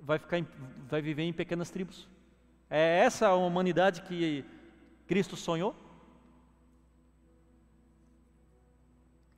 [0.02, 0.44] vai ficar,
[0.88, 2.08] vai viver em pequenas tribos.
[2.68, 4.44] É essa a humanidade que
[5.06, 5.74] Cristo sonhou?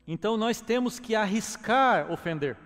[0.07, 2.57] Então nós temos que arriscar ofender.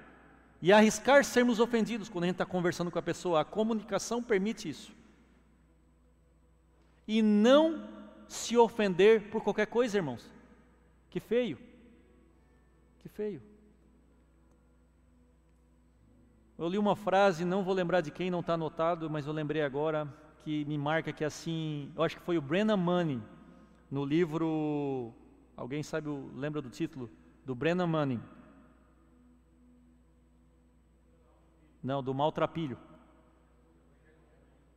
[0.61, 3.41] E arriscar sermos ofendidos quando a gente está conversando com a pessoa.
[3.41, 4.93] A comunicação permite isso.
[7.07, 7.89] E não
[8.29, 10.29] se ofender por qualquer coisa, irmãos.
[11.11, 11.59] Que feio.
[12.99, 13.41] Que feio.
[16.59, 19.63] Eu li uma frase, não vou lembrar de quem, não está anotado, mas eu lembrei
[19.63, 23.23] agora, que me marca que assim, eu acho que foi o Brennan Manning,
[23.89, 25.15] no livro,
[25.57, 27.09] alguém sabe, lembra do título?
[27.47, 28.21] Do Brennan Manning.
[31.81, 32.77] Não, do maltrapilho.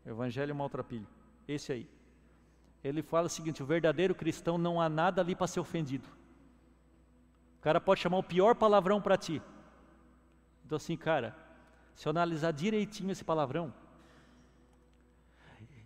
[0.06, 1.08] Evangelho maltrapilho.
[1.48, 1.90] Esse aí.
[2.84, 6.08] Ele fala o seguinte: o verdadeiro cristão não há nada ali para ser ofendido.
[7.58, 9.42] O cara pode chamar o pior palavrão para ti.
[10.66, 11.36] Então, assim, cara,
[11.96, 13.74] se eu analisar direitinho esse palavrão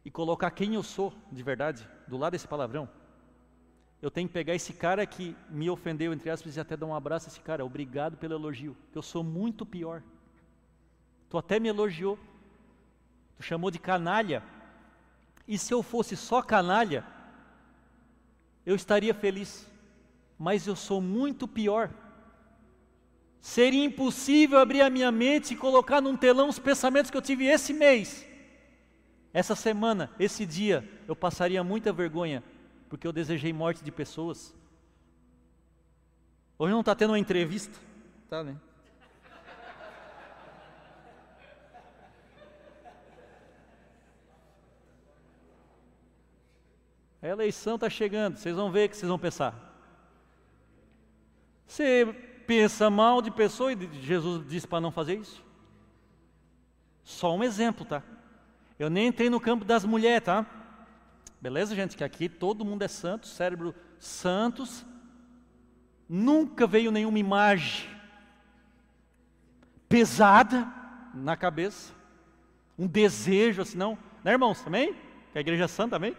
[0.03, 2.87] e colocar quem eu sou de verdade do lado desse palavrão,
[4.01, 6.93] eu tenho que pegar esse cara que me ofendeu, entre aspas, e até dar um
[6.93, 7.65] abraço a esse cara.
[7.65, 10.03] Obrigado pelo elogio, eu sou muito pior.
[11.29, 12.19] Tu até me elogiou,
[13.35, 14.43] tu chamou de canalha.
[15.47, 17.05] E se eu fosse só canalha,
[18.65, 19.67] eu estaria feliz.
[20.37, 21.89] Mas eu sou muito pior.
[23.45, 27.45] Seria impossível abrir a minha mente e colocar num telão os pensamentos que eu tive
[27.45, 28.25] esse mês.
[29.31, 32.43] Essa semana, esse dia, eu passaria muita vergonha,
[32.89, 34.51] porque eu desejei morte de pessoas.
[36.57, 37.79] Hoje não está tendo uma entrevista,
[38.27, 38.57] tá, né?
[47.21, 49.53] A eleição está chegando, vocês vão ver o que vocês vão pensar.
[51.67, 55.43] Você pensa mal de pessoa e Jesus disse para não fazer isso?
[57.03, 58.01] Só um exemplo, tá?
[58.77, 60.45] Eu nem entrei no campo das mulheres, tá?
[61.39, 61.95] Beleza, gente?
[61.95, 64.85] Que aqui todo mundo é santo, cérebro santos.
[66.09, 67.89] Nunca veio nenhuma imagem
[69.87, 70.67] pesada
[71.13, 71.93] na cabeça,
[72.77, 73.97] um desejo assim, não.
[74.23, 74.61] Né, irmãos?
[74.61, 74.93] Também?
[75.31, 76.15] Que a igreja é santa também?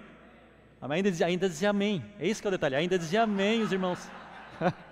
[0.81, 2.05] Ainda dizia, ainda dizia amém.
[2.19, 2.77] É isso que é o detalhe.
[2.77, 3.99] Ainda dizia amém, os irmãos.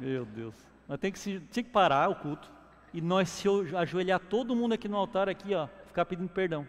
[0.00, 0.54] Meu Deus.
[0.88, 2.50] Nós tem que, se, tem que parar o culto
[2.92, 6.66] e nós se ajoelhar todo mundo aqui no altar aqui, ó, ficar pedindo perdão.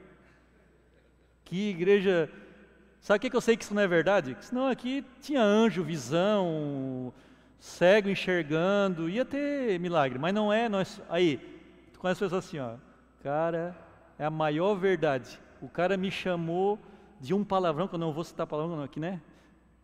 [1.45, 2.29] Que igreja.
[2.99, 4.35] Sabe o que, que eu sei que isso não é verdade?
[4.35, 7.13] Que senão aqui tinha anjo, visão,
[7.57, 10.67] cego enxergando, ia ter milagre, mas não é.
[10.67, 11.37] Nós, aí,
[11.93, 12.75] tu conhece pessoas assim, ó,
[13.23, 13.73] cara,
[14.19, 15.39] é a maior verdade.
[15.61, 16.77] O cara me chamou
[17.19, 19.21] de um palavrão, que eu não vou citar palavrão aqui, né?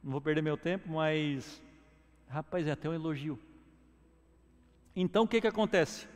[0.03, 1.61] Não vou perder meu tempo, mas
[2.29, 3.39] Rapaz, é até um elogio.
[4.95, 6.07] Então o que que acontece?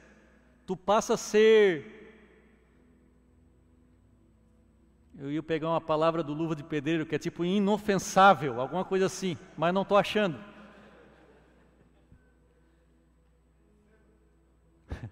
[0.65, 1.99] Tu passa a ser.
[5.17, 9.05] Eu ia pegar uma palavra do Luva de Pedreiro que é tipo inofensável, alguma coisa
[9.05, 10.39] assim, mas não estou achando.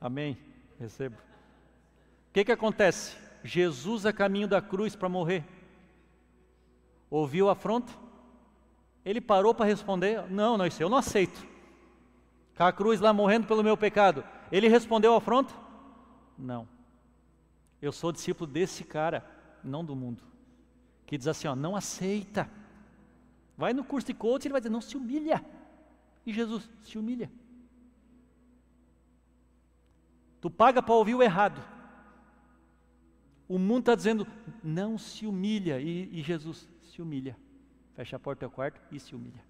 [0.00, 0.36] Amém.
[0.80, 1.16] Recebo.
[1.16, 3.16] O que que acontece?
[3.44, 5.44] Jesus a caminho da cruz para morrer.
[7.08, 7.92] Ouviu a afronta?
[9.04, 11.46] Ele parou para responder: Não, não, isso eu não aceito.
[12.56, 14.24] Com a cruz lá morrendo pelo meu pecado.
[14.50, 15.54] Ele respondeu a afronta?
[16.38, 16.68] Não.
[17.80, 19.28] Eu sou discípulo desse cara,
[19.64, 20.22] não do mundo.
[21.06, 22.48] Que diz assim: ó, não aceita.
[23.56, 25.44] Vai no curso de coach, ele vai dizer: não se humilha.
[26.24, 27.30] E Jesus se humilha.
[30.40, 31.62] Tu paga para ouvir o errado.
[33.48, 34.26] O mundo está dizendo:
[34.62, 35.80] não se humilha.
[35.80, 37.36] E, e Jesus se humilha
[37.94, 39.42] fecha a porta do teu quarto e se humilha.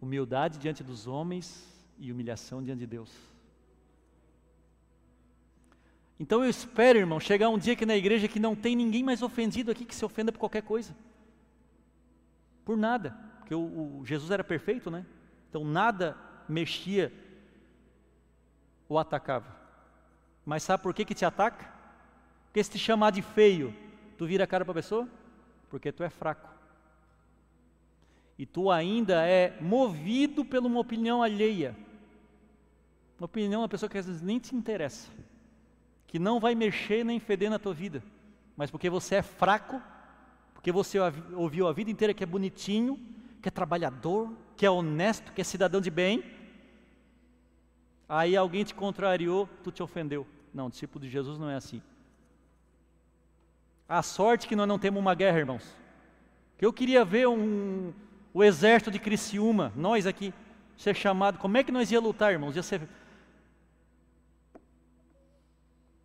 [0.00, 1.66] Humildade diante dos homens
[1.98, 3.12] e humilhação diante de Deus.
[6.18, 9.22] Então eu espero, irmão, chegar um dia aqui na igreja que não tem ninguém mais
[9.22, 10.94] ofendido aqui que se ofenda por qualquer coisa.
[12.64, 13.16] Por nada.
[13.38, 15.04] Porque o, o Jesus era perfeito, né?
[15.48, 16.16] Então nada
[16.48, 17.12] mexia
[18.88, 19.54] ou atacava.
[20.44, 21.72] Mas sabe por que, que te ataca?
[22.46, 23.74] Porque se te chamar de feio,
[24.16, 25.08] tu vira a cara para a pessoa?
[25.74, 26.48] Porque tu é fraco.
[28.38, 31.76] E tu ainda é movido por uma opinião alheia.
[33.18, 35.10] Uma opinião uma pessoa que às vezes nem te interessa.
[36.06, 38.04] Que não vai mexer nem feder na tua vida.
[38.56, 39.82] Mas porque você é fraco,
[40.52, 40.96] porque você
[41.34, 42.96] ouviu a vida inteira que é bonitinho,
[43.42, 46.22] que é trabalhador, que é honesto, que é cidadão de bem.
[48.08, 50.24] Aí alguém te contrariou, tu te ofendeu.
[50.54, 51.82] Não, discípulo de Jesus não é assim.
[53.88, 55.76] A sorte que nós não temos uma guerra, irmãos.
[56.56, 57.92] Que eu queria ver um,
[58.32, 60.32] o exército de Criciúma, nós aqui,
[60.76, 61.38] ser chamado.
[61.38, 62.56] Como é que nós ia lutar, irmãos?
[62.56, 62.88] Ia ser.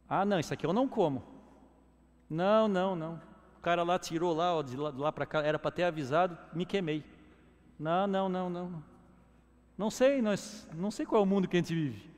[0.07, 1.23] Ah, não, isso aqui eu não como.
[2.29, 3.21] Não, não, não.
[3.57, 6.37] O cara lá tirou lá, ó, de lá, lá para cá, era para ter avisado,
[6.53, 7.03] me queimei.
[7.77, 8.83] Não, não, não, não.
[9.77, 12.09] Não sei, nós, não sei qual é o mundo que a gente vive.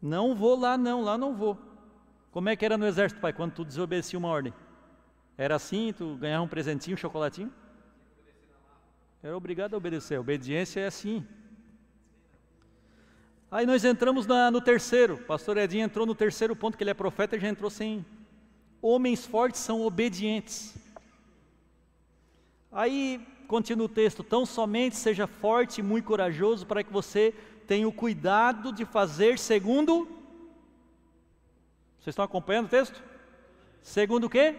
[0.00, 1.58] Não vou lá, não, lá não vou.
[2.36, 4.52] Como é que era no exército, pai, quando tu desobedecia uma ordem?
[5.38, 7.50] Era assim, tu ganhava um presentinho, um chocolatinho?
[9.22, 10.16] Era obrigado a obedecer.
[10.16, 11.26] A obediência é assim.
[13.50, 15.16] Aí nós entramos na, no terceiro.
[15.16, 18.04] Pastor Edinho entrou no terceiro ponto, que ele é profeta e já entrou sem.
[18.82, 20.76] Homens fortes são obedientes.
[22.70, 27.32] Aí continua o texto: tão somente seja forte e muito corajoso para que você
[27.66, 30.15] tenha o cuidado de fazer segundo
[32.06, 33.02] vocês estão acompanhando o texto?
[33.82, 34.54] Segundo o quê?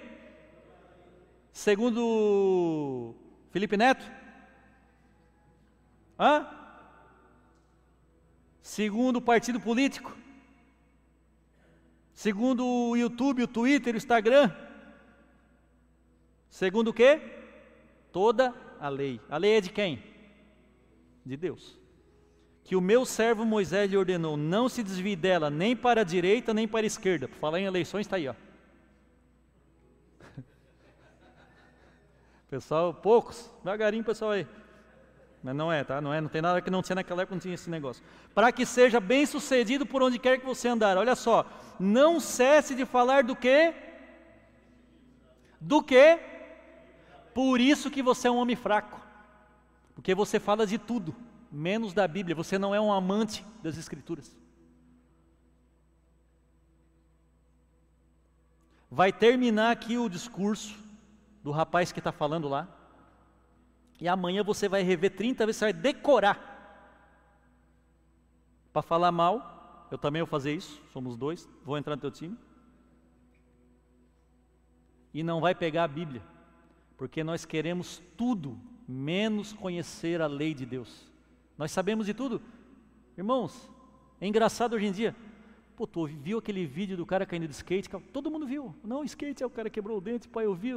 [1.54, 3.16] Segundo
[3.52, 4.04] Felipe Neto?
[6.20, 6.46] Hã?
[8.62, 10.14] Segundo o partido político?
[12.14, 14.54] Segundo o YouTube, o Twitter, o Instagram?
[16.50, 17.22] Segundo o quê?
[18.12, 19.22] Toda a lei.
[19.30, 20.04] A lei é de quem?
[21.26, 21.77] De Deus
[22.68, 26.54] que o meu servo Moisés lhe ordenou: não se desvie dela nem para a direita
[26.54, 27.26] nem para a esquerda.
[27.26, 28.36] Por falar em eleições, está aí, ó.
[32.52, 34.46] Pessoal, poucos, devagarinho, pessoal aí.
[35.42, 36.02] Mas não é, tá?
[36.02, 38.04] Não é, não tem nada que não tinha naquela época, não tinha esse negócio.
[38.36, 40.98] Para que seja bem sucedido por onde quer que você andar.
[40.98, 41.46] Olha só,
[41.80, 43.74] não cesse de falar do que?
[45.62, 46.20] Do que?
[47.34, 49.00] Por isso que você é um homem fraco.
[49.96, 51.16] Porque você fala de tudo
[51.52, 54.36] menos da Bíblia, você não é um amante das Escrituras.
[58.90, 60.78] Vai terminar aqui o discurso
[61.44, 62.68] do rapaz que está falando lá,
[64.00, 66.56] e amanhã você vai rever 30 vezes, você vai decorar.
[68.72, 72.38] Para falar mal, eu também vou fazer isso, somos dois, vou entrar no teu time.
[75.14, 76.22] E não vai pegar a Bíblia,
[76.96, 81.07] porque nós queremos tudo menos conhecer a lei de Deus.
[81.58, 82.42] Nós sabemos de tudo.
[83.18, 83.70] Irmãos,
[84.22, 85.16] é engraçado hoje em dia.
[85.76, 87.90] Pô, tu viu aquele vídeo do cara caindo de skate?
[88.14, 88.76] Todo mundo viu.
[88.84, 90.72] Não, skate é o cara quebrou o dente, pai, eu vi.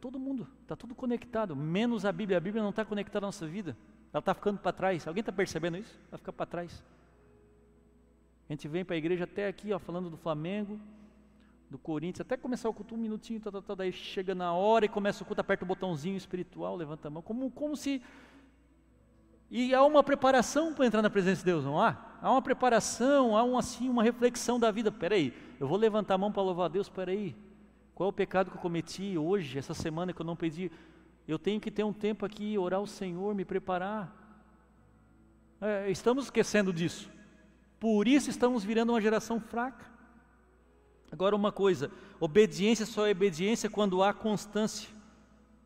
[0.00, 2.38] Todo mundo, está tudo conectado, menos a Bíblia.
[2.38, 3.76] A Bíblia não está conectada à nossa vida.
[4.12, 5.06] Ela está ficando para trás.
[5.06, 5.98] Alguém está percebendo isso?
[6.10, 6.84] Vai ficar para trás.
[8.48, 10.80] A gente vem para a igreja até aqui, ó, falando do Flamengo,
[11.68, 14.86] do Corinthians, até começar o culto um minutinho, tá, tá, tá, daí chega na hora
[14.86, 18.00] e começa o culto, aperta o botãozinho espiritual, levanta a mão, como, como se
[19.50, 21.96] e há uma preparação para entrar na presença de Deus, não há?
[22.20, 24.92] Há uma preparação, há um, assim, uma reflexão da vida.
[24.92, 27.34] Peraí, eu vou levantar a mão para louvar a Deus, peraí.
[27.94, 30.70] Qual é o pecado que eu cometi hoje, essa semana que eu não pedi?
[31.26, 34.14] Eu tenho que ter um tempo aqui, orar ao Senhor, me preparar.
[35.60, 37.10] É, estamos esquecendo disso.
[37.80, 39.86] Por isso estamos virando uma geração fraca.
[41.10, 44.90] Agora uma coisa, obediência só é obediência quando há constância,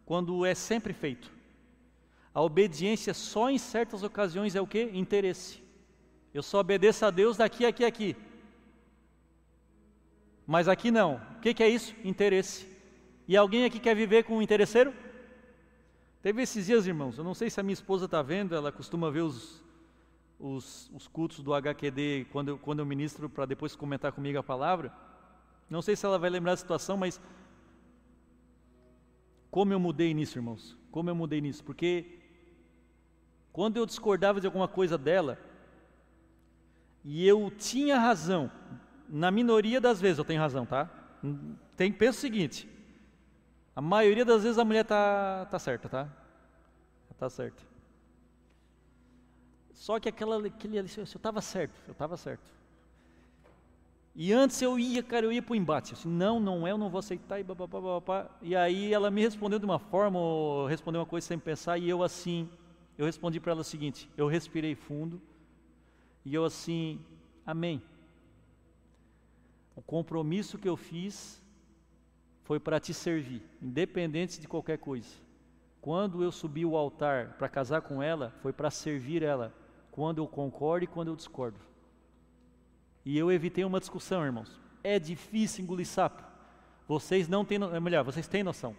[0.05, 1.33] quando é sempre feito.
[2.35, 4.83] A obediência só em certas ocasiões é o que?
[4.95, 5.63] Interesse.
[6.33, 8.17] Eu só obedeço a Deus daqui, aqui, aqui.
[10.47, 11.21] Mas aqui não.
[11.37, 11.95] O que, que é isso?
[12.03, 12.67] Interesse.
[13.29, 14.93] E alguém aqui quer viver com um interesseiro?
[16.23, 19.11] Teve esses dias, irmãos, eu não sei se a minha esposa está vendo, ela costuma
[19.11, 19.61] ver os,
[20.39, 24.43] os, os, cultos do HQD quando eu, quando eu ministro para depois comentar comigo a
[24.43, 24.93] palavra.
[25.69, 27.21] Não sei se ela vai lembrar da situação, mas
[29.51, 30.79] como eu mudei nisso, irmãos?
[30.93, 31.65] Como eu mudei nisso?
[31.65, 32.22] Porque
[33.53, 35.39] quando eu discordava de alguma coisa dela,
[37.05, 38.51] e eu tinha razão,
[39.09, 40.89] na minoria das vezes eu tenho razão, tá?
[41.77, 42.69] Tem pensa o seguinte:
[43.75, 46.09] a maioria das vezes a mulher tá, tá certa, tá?
[47.19, 47.63] Tá certa.
[49.73, 52.43] Só que aquela, aquele, eu estava certo, eu estava certo.
[54.15, 55.95] E antes eu ia, cara, eu ia para o embate.
[55.95, 57.41] Assim, não, não é, eu não vou aceitar.
[57.41, 60.19] E, babá, babá, e aí ela me respondeu de uma forma,
[60.69, 62.49] respondeu uma coisa sem pensar, e eu assim,
[62.97, 65.21] eu respondi para ela o seguinte: eu respirei fundo
[66.25, 67.01] e eu assim,
[67.45, 67.83] amém.
[69.75, 71.43] O compromisso que eu fiz
[72.45, 75.09] foi para te servir, independente de qualquer coisa.
[75.81, 79.53] Quando eu subi o altar para casar com ela, foi para servir ela,
[79.91, 81.59] quando eu concordo e quando eu discordo.
[83.05, 84.61] E eu evitei uma discussão, irmãos.
[84.85, 86.23] É difícil engolir sapo.
[86.87, 88.77] Vocês não têm, é melhor, vocês têm noção.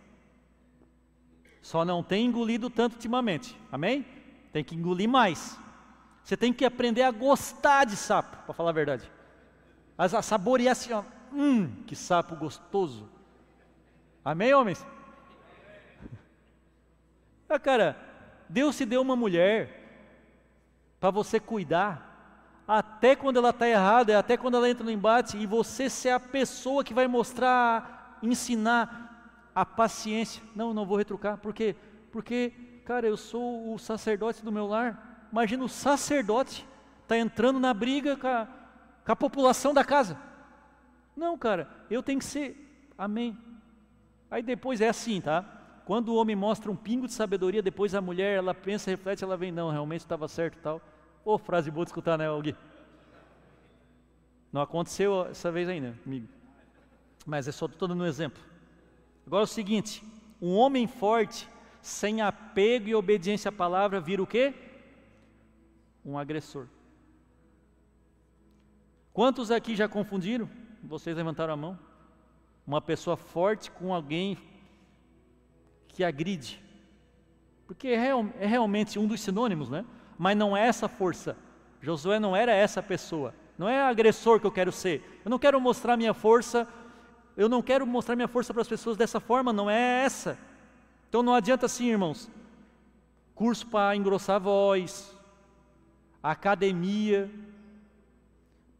[1.63, 3.57] Só não tem engolido tanto ultimamente.
[3.71, 4.05] Amém?
[4.51, 5.57] Tem que engolir mais.
[6.21, 9.09] Você tem que aprender a gostar de sapo, para falar a verdade.
[9.97, 13.09] A, saborear assim, ó, hum, que sapo gostoso.
[14.23, 14.85] Amém, homens?
[17.49, 17.95] Ah, cara,
[18.49, 19.83] Deus te deu uma mulher
[20.99, 25.45] para você cuidar, até quando ela está errada, até quando ela entra no embate, e
[25.45, 29.02] você ser a pessoa que vai mostrar, ensinar
[29.53, 30.41] a paciência.
[30.55, 31.75] Não, não vou retrucar, por quê?
[32.11, 32.53] Porque,
[32.85, 35.27] cara, eu sou o sacerdote do meu lar.
[35.31, 36.67] Imagina o sacerdote
[37.01, 38.47] está entrando na briga com a,
[39.05, 40.17] com a população da casa.
[41.15, 42.91] Não, cara, eu tenho que ser.
[42.97, 43.37] Amém.
[44.29, 45.45] Aí depois é assim, tá?
[45.85, 49.35] Quando o homem mostra um pingo de sabedoria, depois a mulher, ela pensa, reflete, ela
[49.35, 50.81] vem, não, realmente estava certo tal.
[51.25, 52.55] Ô, frase boa de escutar, né, Gui?
[54.51, 56.27] Não aconteceu essa vez ainda, amigo.
[57.25, 58.41] Mas é só estou dando um exemplo.
[59.25, 60.03] Agora é o seguinte:
[60.41, 61.47] um homem forte,
[61.81, 64.53] sem apego e obediência à palavra, vira o quê?
[66.05, 66.67] Um agressor.
[69.13, 70.49] Quantos aqui já confundiram?
[70.83, 71.79] Vocês levantaram a mão.
[72.65, 74.37] Uma pessoa forte com alguém
[75.87, 76.61] que agride.
[77.67, 78.09] Porque é,
[78.39, 79.85] é realmente um dos sinônimos, né?
[80.17, 81.37] Mas não é essa força.
[81.81, 83.33] Josué não era essa pessoa.
[83.57, 85.21] Não é agressor que eu quero ser.
[85.23, 86.67] Eu não quero mostrar minha força.
[87.35, 89.51] Eu não quero mostrar minha força para as pessoas dessa forma.
[89.51, 90.37] Não é essa.
[91.09, 92.29] Então não adianta assim, irmãos.
[93.35, 95.15] Curso para engrossar a voz,
[96.21, 97.29] academia,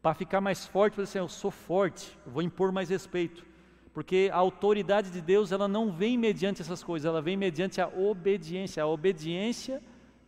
[0.02, 3.46] para ficar mais forte, para assim, eu sou forte, eu vou impor mais respeito.
[3.94, 7.88] Porque a autoridade de Deus, ela não vem mediante essas coisas, ela vem mediante a
[7.88, 8.84] obediência.
[8.84, 9.82] A obediência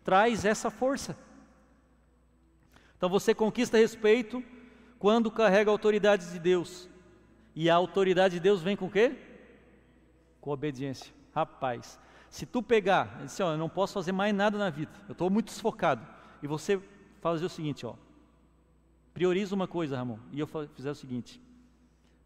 [0.04, 1.18] traz essa força.
[2.98, 4.44] Então você conquista respeito
[5.00, 6.88] quando carrega a autoridade de Deus.
[7.56, 9.16] E a autoridade de Deus vem com o quê?
[10.42, 11.14] Com obediência.
[11.34, 11.98] Rapaz,
[12.30, 15.30] se tu pegar, assim, ó, eu não posso fazer mais nada na vida, eu estou
[15.30, 16.06] muito desfocado,
[16.44, 16.82] e você
[17.22, 17.96] fazer o seguinte, ó,
[19.14, 21.42] prioriza uma coisa, Ramon, e eu fizer o seguinte,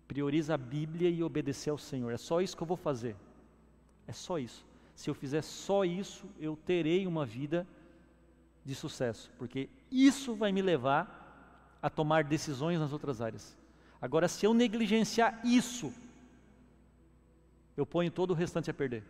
[0.08, 2.12] prioriza a Bíblia e obedecer ao Senhor.
[2.12, 3.16] É só isso que eu vou fazer.
[4.08, 4.66] É só isso.
[4.96, 7.68] Se eu fizer só isso, eu terei uma vida
[8.66, 13.56] de sucesso, porque isso vai me levar a tomar decisões nas outras áreas.
[14.02, 15.94] Agora, se eu negligenciar isso,
[17.76, 19.04] eu ponho todo o restante a perder.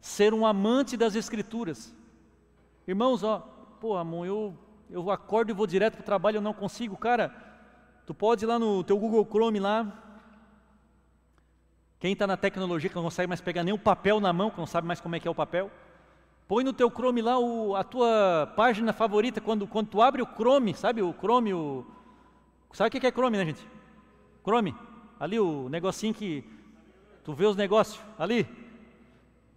[0.00, 1.94] Ser um amante das Escrituras.
[2.86, 3.40] Irmãos, ó,
[3.80, 4.58] pô, amor, eu,
[4.90, 7.46] eu acordo e vou direto para o trabalho, eu não consigo, cara
[8.06, 9.92] Tu pode ir lá no teu Google Chrome lá.
[11.98, 14.58] Quem está na tecnologia que não consegue mais pegar nem o papel na mão, que
[14.58, 15.72] não sabe mais como é que é o papel.
[16.46, 20.26] Põe no teu Chrome lá o, a tua página favorita, quando, quando tu abre o
[20.26, 21.84] Chrome, sabe o Chrome, o...
[22.72, 23.66] Sabe o que é Chrome, né gente?
[24.44, 24.74] Chrome,
[25.18, 26.44] ali o negocinho que
[27.24, 28.46] tu vê os negócios, ali.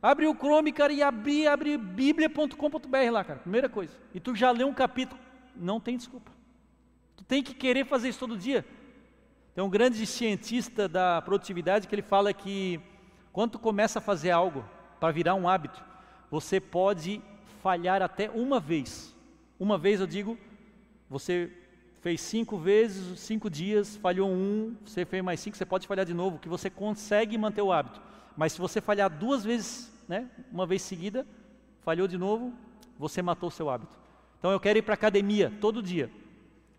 [0.02, 3.94] Abre o Chrome, cara, e abre, abre bíblia.com.br lá, cara, primeira coisa.
[4.14, 5.20] E tu já lê um capítulo,
[5.56, 6.32] não tem desculpa.
[7.18, 8.66] Tu tem que querer fazer isso todo dia.
[9.54, 12.80] Tem um grande cientista da produtividade que ele fala que
[13.34, 14.64] quando tu começa a fazer algo
[15.00, 15.84] para virar um hábito,
[16.32, 17.22] você pode
[17.62, 19.14] falhar até uma vez.
[19.60, 20.38] Uma vez eu digo,
[21.10, 21.52] você
[22.02, 26.14] fez cinco vezes, cinco dias, falhou um, você fez mais cinco, você pode falhar de
[26.14, 28.02] novo, que você consegue manter o hábito.
[28.38, 31.26] Mas se você falhar duas vezes, né, uma vez seguida,
[31.82, 32.54] falhou de novo,
[32.98, 33.98] você matou o seu hábito.
[34.38, 36.10] Então eu quero ir para academia todo dia.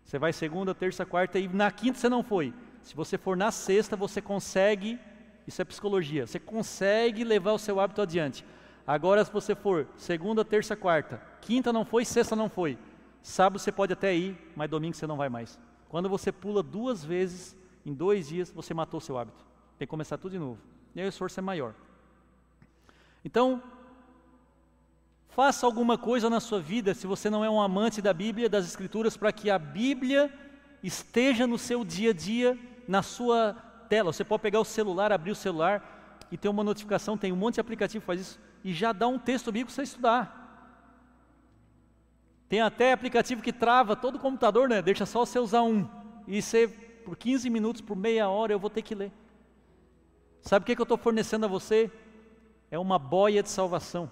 [0.03, 2.53] Você vai segunda, terça, quarta e na quinta você não foi.
[2.81, 4.99] Se você for na sexta, você consegue,
[5.45, 8.43] isso é psicologia, você consegue levar o seu hábito adiante.
[8.85, 12.77] Agora, se você for segunda, terça, quarta, quinta não foi, sexta não foi.
[13.21, 15.59] Sábado você pode até ir, mas domingo você não vai mais.
[15.89, 17.55] Quando você pula duas vezes
[17.85, 19.43] em dois dias, você matou o seu hábito.
[19.77, 20.59] Tem que começar tudo de novo.
[20.95, 21.73] E aí o esforço é maior.
[23.23, 23.61] Então,
[25.31, 28.65] Faça alguma coisa na sua vida, se você não é um amante da Bíblia, das
[28.65, 30.29] Escrituras, para que a Bíblia
[30.83, 33.55] esteja no seu dia a dia, na sua
[33.87, 34.11] tela.
[34.11, 37.55] Você pode pegar o celular, abrir o celular e ter uma notificação, tem um monte
[37.55, 40.40] de aplicativo que faz isso, e já dá um texto bíblico para você estudar.
[42.51, 44.81] Tem até aplicativo que trava todo o computador, né?
[44.81, 45.87] Deixa só você usar um.
[46.27, 49.09] E você, por 15 minutos, por meia hora, eu vou ter que ler.
[50.41, 51.89] Sabe o que, que eu estou fornecendo a você?
[52.69, 54.11] É uma boia de salvação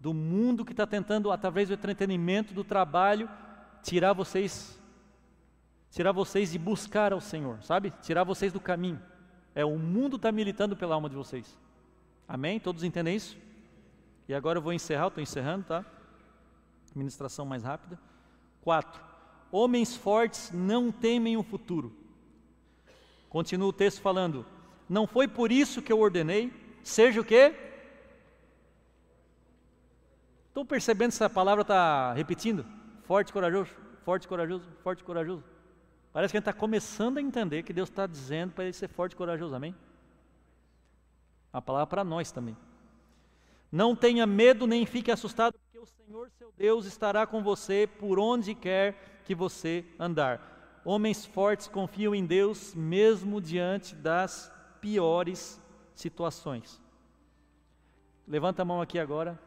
[0.00, 3.30] do mundo que está tentando, através do entretenimento, do trabalho,
[3.84, 4.76] tirar vocês,
[5.92, 7.92] tirar vocês de buscar ao Senhor, sabe?
[8.02, 9.00] Tirar vocês do caminho.
[9.54, 11.56] É o mundo está militando pela alma de vocês.
[12.26, 12.58] Amém?
[12.58, 13.36] Todos entendem isso?
[14.28, 15.84] E agora eu vou encerrar, estou encerrando, tá?
[16.94, 17.98] Administração mais rápida.
[18.62, 19.02] Quatro.
[19.50, 21.92] Homens fortes não temem o futuro.
[23.28, 24.46] Continua o texto falando:
[24.88, 27.52] Não foi por isso que eu ordenei, seja o quê?
[30.48, 32.64] Estão percebendo se a palavra está repetindo?
[33.02, 33.70] Forte, corajoso,
[34.04, 35.42] forte, corajoso, forte, corajoso.
[36.12, 38.86] Parece que a gente está começando a entender que Deus está dizendo para ele ser
[38.86, 39.74] forte e corajoso, amém?
[41.52, 42.56] A palavra para nós também.
[43.70, 45.56] Não tenha medo nem fique assustado,
[46.06, 50.82] Senhor seu Deus estará com você por onde quer que você andar.
[50.84, 54.52] Homens fortes confiam em Deus mesmo diante das
[54.82, 55.58] piores
[55.94, 56.78] situações.
[58.28, 59.40] Levanta a mão aqui agora.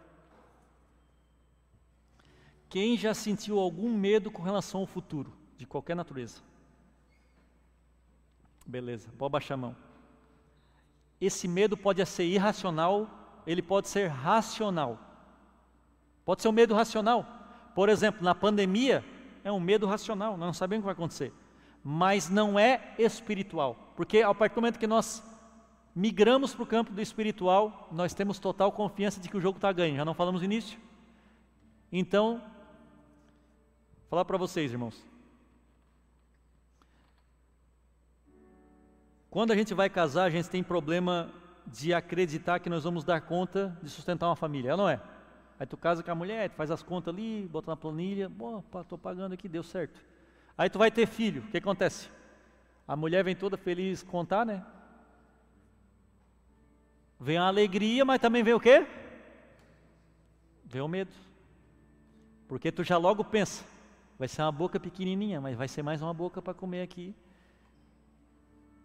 [2.70, 6.41] Quem já sentiu algum medo com relação ao futuro, de qualquer natureza?
[8.66, 9.76] Beleza, pode baixar a mão.
[11.22, 15.07] Esse medo pode ser irracional, ele pode ser racional.
[16.28, 17.26] Pode ser um medo racional.
[17.74, 19.02] Por exemplo, na pandemia,
[19.46, 21.32] é um medo racional, nós não sabemos o que vai acontecer.
[21.82, 25.24] Mas não é espiritual, porque ao partir do momento que nós
[25.96, 29.72] migramos para o campo do espiritual, nós temos total confiança de que o jogo está
[29.72, 30.78] ganho, já não falamos no início?
[31.90, 32.42] Então,
[34.00, 35.02] vou falar para vocês, irmãos.
[39.30, 41.32] Quando a gente vai casar, a gente tem problema
[41.66, 45.02] de acreditar que nós vamos dar conta de sustentar uma família, é não é?
[45.60, 48.64] Aí tu casa com a mulher, tu faz as contas ali, bota na planilha, bom,
[48.80, 49.99] estou pagando aqui, deu certo.
[50.58, 52.10] Aí tu vai ter filho, o que acontece?
[52.88, 54.64] A mulher vem toda feliz contar, né?
[57.20, 58.86] Vem a alegria, mas também vem o quê?
[60.64, 61.12] Vem o medo.
[62.47, 63.66] Porque tu já logo pensa,
[64.18, 67.16] vai ser uma boca pequenininha, mas vai ser mais uma boca para comer aqui.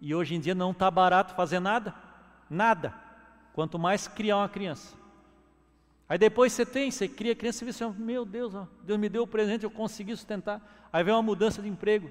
[0.00, 1.94] E hoje em dia não está barato fazer nada,
[2.48, 2.94] nada.
[3.52, 5.01] Quanto mais criar uma criança.
[6.12, 9.00] Aí depois você tem, você cria criança e você vê assim, meu Deus, ó, Deus
[9.00, 10.60] me deu o presente, eu consegui sustentar.
[10.92, 12.10] Aí vem uma mudança de emprego.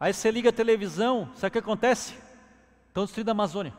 [0.00, 2.16] Aí você liga a televisão, sabe o que acontece?
[2.86, 3.74] Estão destruindo a Amazônia.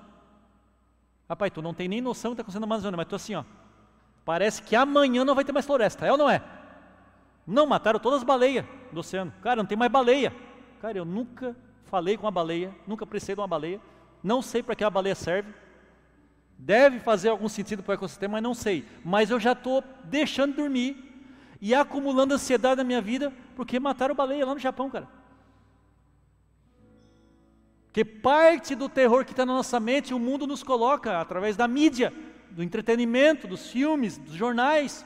[1.27, 3.33] Rapaz, tu não tem nem noção do que está acontecendo na Amazônia, mas tu assim,
[3.33, 3.43] ó.
[4.23, 6.43] Parece que amanhã não vai ter mais floresta, é ou não é?
[7.47, 9.33] Não, mataram todas as baleias do oceano.
[9.41, 10.31] Cara, não tem mais baleia.
[10.79, 11.55] Cara, eu nunca
[11.85, 13.81] falei com uma baleia, nunca precisei de uma baleia,
[14.23, 15.51] não sei para que a baleia serve.
[16.61, 18.85] Deve fazer algum sentido para o ecossistema, mas não sei.
[19.03, 21.25] Mas eu já estou deixando de dormir
[21.61, 25.07] e acumulando ansiedade na minha vida porque mataram baleia lá no Japão, cara.
[27.85, 31.65] Porque parte do terror que está na nossa mente, o mundo nos coloca através da
[31.65, 32.13] mídia,
[32.51, 35.05] do entretenimento, dos filmes, dos jornais.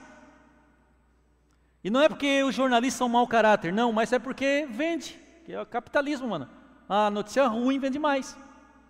[1.83, 5.53] E não é porque os jornalistas são mau caráter, não, mas é porque vende, que
[5.53, 6.49] é o capitalismo, mano.
[6.89, 8.35] A notícia ruim vende mais,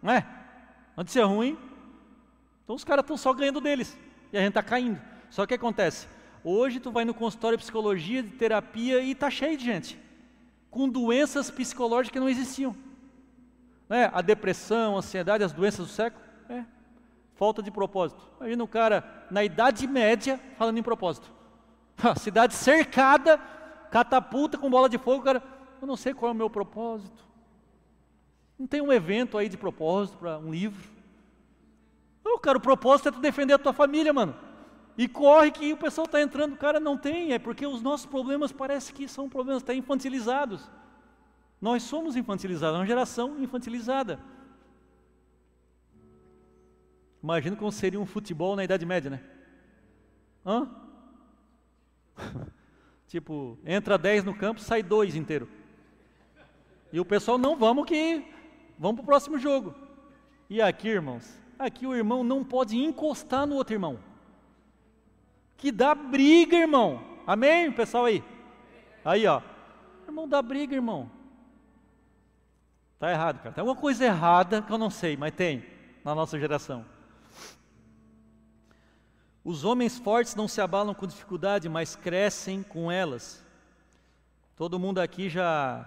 [0.02, 0.26] não é?
[0.96, 1.58] Notícia ruim
[2.64, 3.98] então os caras estão só ganhando deles
[4.32, 5.00] e a gente está caindo.
[5.30, 6.08] Só que acontece?
[6.44, 10.04] Hoje tu vai no consultório de psicologia, de terapia e está cheio de gente
[10.74, 12.76] com doenças psicológicas que não existiam.
[13.88, 14.10] Né?
[14.12, 16.66] A depressão, a ansiedade, as doenças do século, é
[17.36, 18.28] falta de propósito.
[18.40, 21.32] Imagina um cara na Idade Média falando em propósito.
[22.18, 23.38] Cidade cercada,
[23.92, 25.44] catapulta com bola de fogo, cara,
[25.80, 27.24] eu não sei qual é o meu propósito.
[28.58, 30.90] Não tem um evento aí de propósito para um livro.
[32.24, 34.36] Não, cara, o propósito é tu defender a tua família, mano.
[34.98, 38.52] E corre que o pessoal está entrando, cara, não tem, é porque os nossos problemas
[38.52, 40.70] parece que são problemas até infantilizados.
[41.60, 44.20] Nós somos infantilizados, é uma geração infantilizada.
[47.22, 49.22] Imagina como seria um futebol na Idade Média, né?
[50.46, 50.70] Hã?
[53.08, 55.48] tipo, entra 10 no campo, sai dois inteiro.
[56.92, 58.24] E o pessoal, não, vamos que,
[58.78, 59.74] vamos para o próximo jogo.
[60.50, 64.00] E aqui, irmãos, aqui o irmão não pode encostar no outro irmão.
[65.58, 67.02] Que dá briga, irmão.
[67.26, 68.24] Amém, pessoal aí?
[69.04, 69.42] Aí, ó.
[70.06, 71.10] Irmão, dá briga, irmão.
[73.00, 73.54] Tá errado, cara.
[73.54, 75.66] Tem alguma coisa errada que eu não sei, mas tem
[76.04, 76.86] na nossa geração.
[79.44, 83.44] Os homens fortes não se abalam com dificuldade, mas crescem com elas.
[84.56, 85.86] Todo mundo aqui já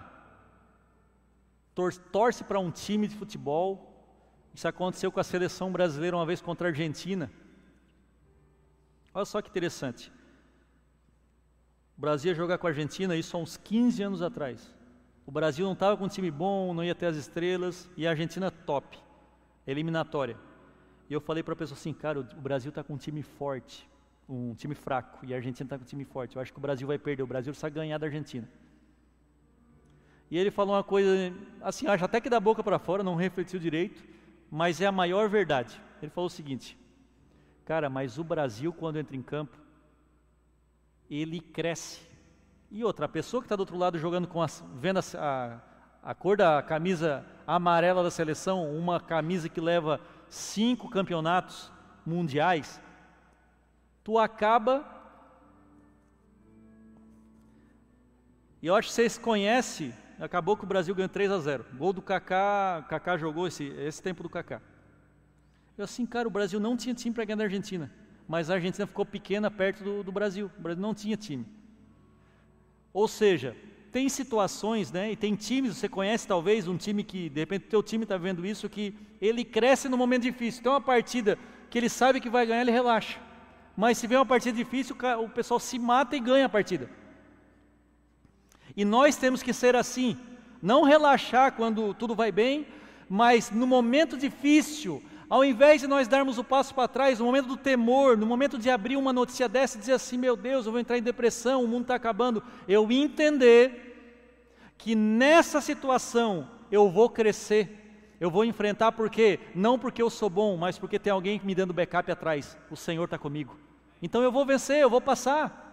[2.11, 3.86] torce para um time de futebol,
[4.57, 7.31] isso aconteceu com a seleção brasileira uma vez contra a Argentina.
[9.13, 10.11] Olha só que interessante.
[11.95, 14.75] O Brasil ia jogar com a Argentina, isso há uns 15 anos atrás.
[15.27, 18.09] O Brasil não estava com um time bom, não ia ter as estrelas, e a
[18.09, 18.97] Argentina top,
[19.67, 20.35] eliminatória.
[21.07, 23.87] E eu falei para a pessoa assim, cara, o Brasil está com um time forte,
[24.27, 26.35] um time fraco, e a Argentina está com um time forte.
[26.35, 28.49] Eu acho que o Brasil vai perder, o Brasil precisa ganhar da Argentina.
[30.31, 31.31] E ele falou uma coisa,
[31.61, 34.16] assim, acho até que da boca para fora, não refletiu direito,
[34.49, 35.81] mas é a maior verdade.
[36.01, 36.77] Ele falou o seguinte:
[37.65, 39.57] Cara, mas o Brasil, quando entra em campo,
[41.09, 42.01] ele cresce.
[42.71, 46.15] E outra, pessoa que está do outro lado jogando com as, vendo a, a, a
[46.15, 51.71] cor da camisa amarela da seleção, uma camisa que leva cinco campeonatos
[52.05, 52.81] mundiais,
[54.03, 54.85] tu acaba.
[58.61, 61.65] E eu acho que vocês conhecem, acabou que o Brasil ganhou 3 a 0.
[61.73, 64.61] Gol do Kaká, Kaká jogou esse, esse tempo do Kaká.
[65.77, 67.91] Eu assim, cara, o Brasil não tinha time para ganhar da Argentina,
[68.27, 70.49] mas a Argentina ficou pequena perto do, do Brasil.
[70.57, 71.45] O Brasil não tinha time.
[72.91, 73.55] Ou seja,
[73.91, 77.69] tem situações, né, e tem times, você conhece talvez um time que, de repente, o
[77.69, 80.61] teu time está vendo isso, que ele cresce no momento difícil.
[80.61, 81.37] Então, uma partida
[81.69, 83.19] que ele sabe que vai ganhar, ele relaxa.
[83.75, 86.89] Mas se vem uma partida difícil, o pessoal se mata e ganha a partida.
[88.77, 90.15] E nós temos que ser assim,
[90.61, 92.67] não relaxar quando tudo vai bem,
[93.09, 97.47] mas no momento difícil, ao invés de nós darmos o passo para trás, no momento
[97.47, 100.71] do temor, no momento de abrir uma notícia dessa e dizer assim: meu Deus, eu
[100.71, 103.95] vou entrar em depressão, o mundo está acabando, eu entender
[104.77, 110.55] que nessa situação eu vou crescer, eu vou enfrentar porque não porque eu sou bom,
[110.55, 112.55] mas porque tem alguém me dando backup atrás.
[112.69, 113.57] O Senhor está comigo.
[114.03, 115.63] Então eu vou vencer, eu vou passar.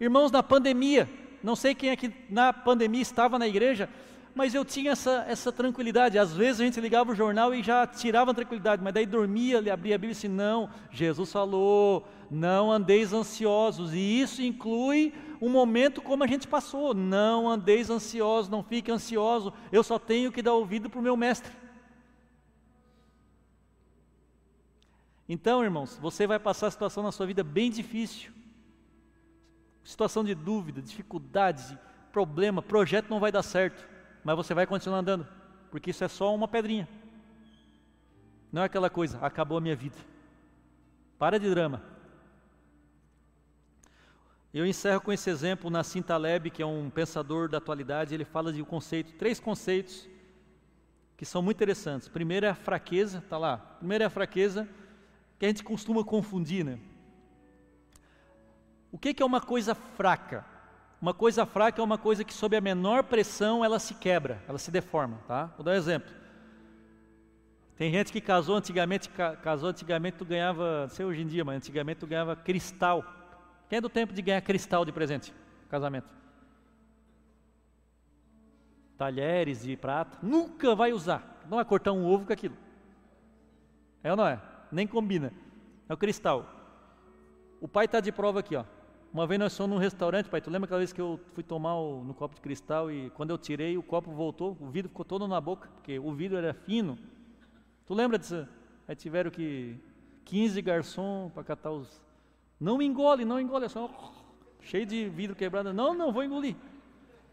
[0.00, 1.06] Irmãos, na pandemia,
[1.42, 3.88] não sei quem aqui na pandemia estava na igreja,
[4.34, 6.18] mas eu tinha essa, essa tranquilidade.
[6.18, 9.58] Às vezes a gente ligava o jornal e já tirava a tranquilidade, mas daí dormia,
[9.58, 13.92] abria a Bíblia e disse: Não, Jesus falou, não andeis ansiosos.
[13.92, 19.52] E isso inclui um momento como a gente passou: Não andeis ansiosos, não fique ansioso,
[19.72, 21.52] eu só tenho que dar ouvido para o meu mestre.
[25.28, 28.32] Então, irmãos, você vai passar a situação na sua vida bem difícil.
[29.82, 31.78] Situação de dúvida, dificuldade,
[32.12, 33.90] problema, projeto não vai dar certo
[34.22, 35.26] mas você vai continuar andando,
[35.70, 36.88] porque isso é só uma pedrinha.
[38.52, 39.96] Não é aquela coisa, acabou a minha vida.
[41.18, 41.82] Para de drama.
[44.52, 48.52] Eu encerro com esse exemplo na Taleb, que é um pensador da atualidade, ele fala
[48.52, 50.08] de um conceito, três conceitos
[51.16, 52.08] que são muito interessantes.
[52.08, 53.58] Primeiro é a fraqueza, está lá.
[53.58, 54.68] Primeiro é a fraqueza,
[55.38, 56.80] que a gente costuma confundir, né?
[58.92, 60.44] O que, é uma coisa fraca?
[61.00, 64.58] Uma coisa fraca é uma coisa que sob a menor pressão ela se quebra, ela
[64.58, 65.46] se deforma, tá?
[65.56, 66.10] Vou dar um exemplo.
[67.76, 69.08] Tem gente que casou antigamente,
[69.42, 73.02] casou antigamente tu ganhava, não sei hoje em dia, mas antigamente tu ganhava cristal.
[73.68, 75.32] Quem é do tempo de ganhar cristal de presente?
[75.68, 76.08] Casamento.
[78.98, 81.40] Talheres de prata, nunca vai usar.
[81.48, 82.56] Não vai cortar um ovo com aquilo.
[84.02, 84.38] É ou não é?
[84.70, 85.32] Nem combina.
[85.88, 86.46] É o cristal.
[87.60, 88.64] O pai está de prova aqui, ó.
[89.12, 91.74] Uma vez nós fomos num restaurante, pai, tu lembra aquela vez que eu fui tomar
[91.74, 95.04] o, no copo de cristal e quando eu tirei o copo voltou, o vidro ficou
[95.04, 96.96] todo na boca, porque o vidro era fino.
[97.86, 98.46] Tu lembra disso?
[98.86, 99.76] Aí tiveram que
[100.26, 102.00] 15 garçom para catar os.
[102.60, 103.90] Não engole, não engole, é só
[104.60, 105.72] cheio de vidro quebrado.
[105.72, 106.54] Não, não, vou engolir.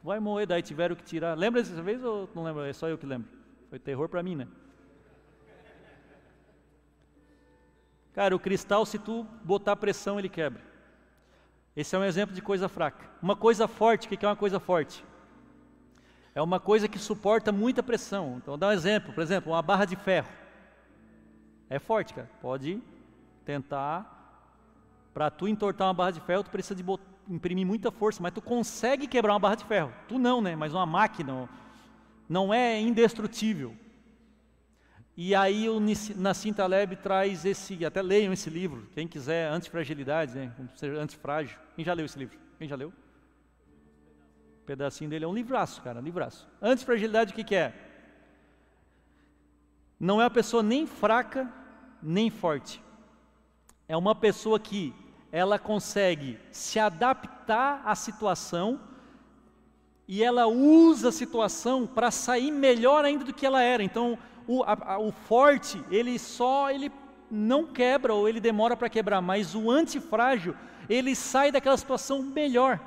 [0.03, 1.37] Vai moer, daí tiveram que tirar.
[1.37, 2.67] Lembra dessa vez ou não lembra?
[2.67, 3.29] É só eu que lembro.
[3.69, 4.47] Foi terror para mim, né?
[8.13, 10.76] Cara, o cristal, se tu botar pressão, ele quebra.
[11.77, 13.07] Esse é um exemplo de coisa fraca.
[13.21, 15.05] Uma coisa forte, o que é uma coisa forte?
[16.33, 18.37] É uma coisa que suporta muita pressão.
[18.37, 19.13] Então, dar um exemplo.
[19.13, 20.27] Por exemplo, uma barra de ferro.
[21.69, 22.27] É forte, cara.
[22.41, 22.81] Pode
[23.45, 24.11] tentar.
[25.13, 26.83] Para tu entortar uma barra de ferro, tu precisa de
[27.29, 29.93] imprimir muita força, mas tu consegue quebrar uma barra de ferro.
[30.07, 30.55] Tu não, né?
[30.55, 31.47] Mas uma máquina
[32.27, 33.75] não é indestrutível.
[35.19, 35.79] E aí o
[36.15, 40.53] Nassim Taleb traz esse, até leiam esse livro, quem quiser, Antifragilidade, né?
[41.01, 41.57] antifrágil.
[41.75, 42.37] Quem já leu esse livro?
[42.59, 42.89] Quem já leu?
[44.61, 46.47] Um pedacinho dele é um livraço, cara, um livraço.
[46.61, 47.73] Antifragilidade o que, que é?
[49.99, 51.51] Não é uma pessoa nem fraca,
[51.99, 52.79] nem forte.
[53.87, 54.93] É uma pessoa que
[55.31, 58.79] ela consegue se adaptar à situação
[60.07, 63.81] e ela usa a situação para sair melhor ainda do que ela era.
[63.81, 64.15] Então,
[64.47, 66.91] o, a, a, o forte, ele só, ele
[67.29, 70.55] não quebra ou ele demora para quebrar, mas o antifrágil,
[70.89, 72.79] ele sai daquela situação melhor.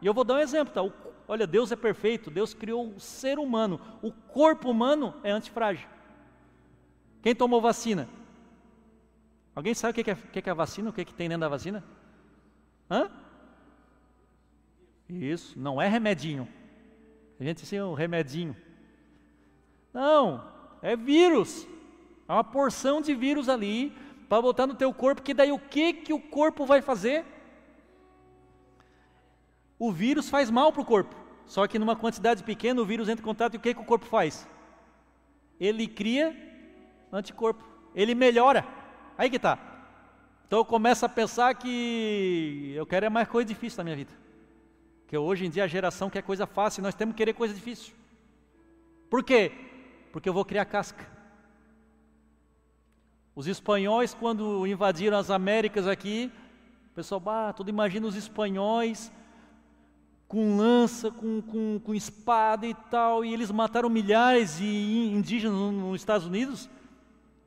[0.00, 0.82] E eu vou dar um exemplo, tá?
[0.82, 0.92] O,
[1.26, 5.88] olha, Deus é perfeito, Deus criou o ser humano, o corpo humano é antifrágil.
[7.22, 8.08] Quem tomou vacina?
[9.54, 10.90] Alguém sabe o que é, o que é a vacina?
[10.90, 11.82] O que, é que tem dentro da vacina?
[12.90, 13.10] Hã?
[15.08, 16.46] Isso, não é remedinho.
[17.40, 18.54] A gente diz assim, um remedinho.
[19.92, 20.44] Não,
[20.86, 21.66] é vírus.
[22.28, 23.92] Há uma porção de vírus ali
[24.28, 27.24] para botar no teu corpo, que daí o que que o corpo vai fazer?
[29.78, 31.14] O vírus faz mal para o corpo.
[31.44, 33.84] Só que numa quantidade pequena o vírus entra em contato e o que, que o
[33.84, 34.48] corpo faz?
[35.58, 36.36] Ele cria
[37.12, 38.64] anticorpo, ele melhora.
[39.18, 39.58] Aí que tá.
[40.46, 44.12] Então eu começo a pensar que eu quero é mais coisa difícil na minha vida.
[45.08, 47.92] Que hoje em dia a geração quer coisa fácil, nós temos que querer coisa difícil.
[49.10, 49.65] Por quê?
[50.16, 51.06] Porque eu vou criar casca.
[53.34, 56.32] Os espanhóis, quando invadiram as Américas aqui,
[56.90, 59.12] o pessoal, bah, todo imagina os espanhóis
[60.26, 66.00] com lança, com, com, com espada e tal, e eles mataram milhares de indígenas nos
[66.00, 66.66] Estados Unidos,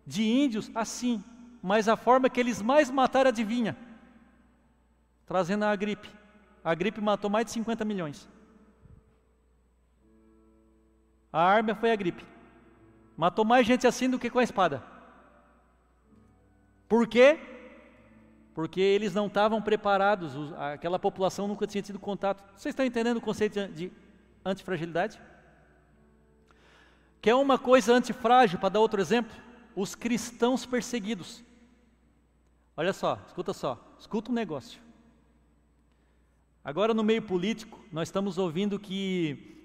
[0.06, 1.24] de índios, assim.
[1.64, 3.76] Mas a forma que eles mais mataram, adivinha?
[5.26, 6.08] Trazendo a gripe.
[6.64, 8.30] A gripe matou mais de 50 milhões.
[11.34, 12.38] A arma foi a gripe.
[13.20, 14.82] Matou mais gente assim do que com a espada.
[16.88, 17.38] Por quê?
[18.56, 22.42] Porque eles não estavam preparados, aquela população nunca tinha tido contato.
[22.56, 23.92] Vocês estão entendendo o conceito de
[24.46, 25.20] antifragilidade?
[27.22, 29.36] Quer uma coisa antifrágil, para dar outro exemplo?
[29.76, 31.44] Os cristãos perseguidos.
[32.78, 34.80] Olha só, escuta só, escuta um negócio.
[36.64, 39.59] Agora no meio político, nós estamos ouvindo que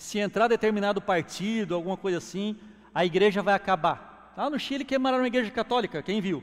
[0.00, 2.58] se entrar determinado partido, alguma coisa assim,
[2.94, 4.32] a igreja vai acabar.
[4.34, 6.42] Lá no Chile queimaram uma igreja católica, quem viu?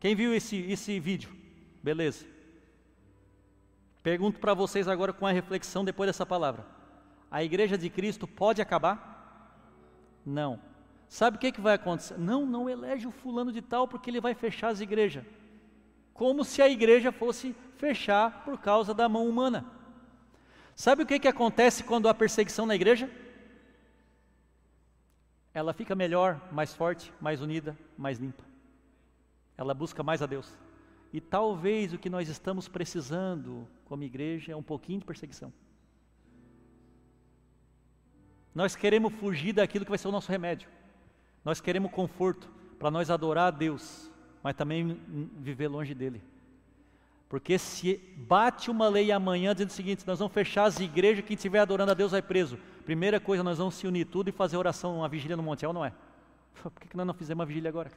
[0.00, 1.30] Quem viu esse, esse vídeo?
[1.82, 2.24] Beleza.
[4.02, 6.64] Pergunto para vocês agora com a reflexão depois dessa palavra.
[7.30, 9.76] A igreja de Cristo pode acabar?
[10.24, 10.58] Não.
[11.10, 12.18] Sabe o que, que vai acontecer?
[12.18, 15.26] Não, não elege o fulano de tal porque ele vai fechar as igrejas.
[16.14, 19.66] Como se a igreja fosse fechar por causa da mão humana.
[20.80, 23.10] Sabe o que, que acontece quando há perseguição na igreja?
[25.52, 28.42] Ela fica melhor, mais forte, mais unida, mais limpa.
[29.58, 30.56] Ela busca mais a Deus.
[31.12, 35.52] E talvez o que nós estamos precisando como igreja é um pouquinho de perseguição.
[38.54, 40.70] Nós queremos fugir daquilo que vai ser o nosso remédio.
[41.44, 44.10] Nós queremos conforto para nós adorar a Deus,
[44.42, 44.98] mas também
[45.36, 46.22] viver longe dele.
[47.30, 51.36] Porque se bate uma lei amanhã dizendo o seguinte: nós vamos fechar as igrejas, quem
[51.36, 52.58] estiver adorando a Deus vai preso.
[52.84, 55.84] Primeira coisa, nós vamos se unir tudo e fazer oração, uma vigília no Monte, não
[55.84, 55.92] é?
[56.60, 57.92] Por que, que nós não fizemos uma vigília agora?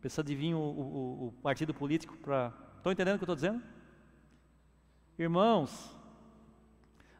[0.00, 2.52] Precisa de vir o, o, o partido político para.
[2.76, 3.62] Estão entendendo o que eu estou dizendo?
[5.16, 5.96] Irmãos,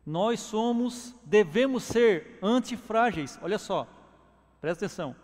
[0.05, 3.39] nós somos, devemos ser antifrágeis.
[3.41, 3.87] Olha só,
[4.61, 5.15] presta atenção.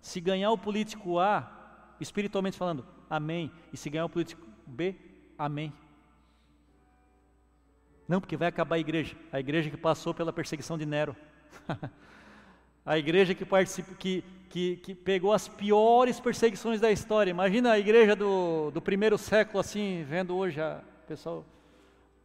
[0.00, 3.52] Se ganhar o político A, espiritualmente falando, amém.
[3.70, 5.07] E se ganhar o político B,
[5.38, 5.72] Amém.
[8.08, 9.14] Não, porque vai acabar a igreja.
[9.30, 11.14] A igreja que passou pela perseguição de Nero.
[12.84, 13.44] a igreja que,
[13.98, 17.30] que, que, que, pegou as piores perseguições da história.
[17.30, 21.46] Imagina a igreja do, do primeiro século assim, vendo hoje a pessoal.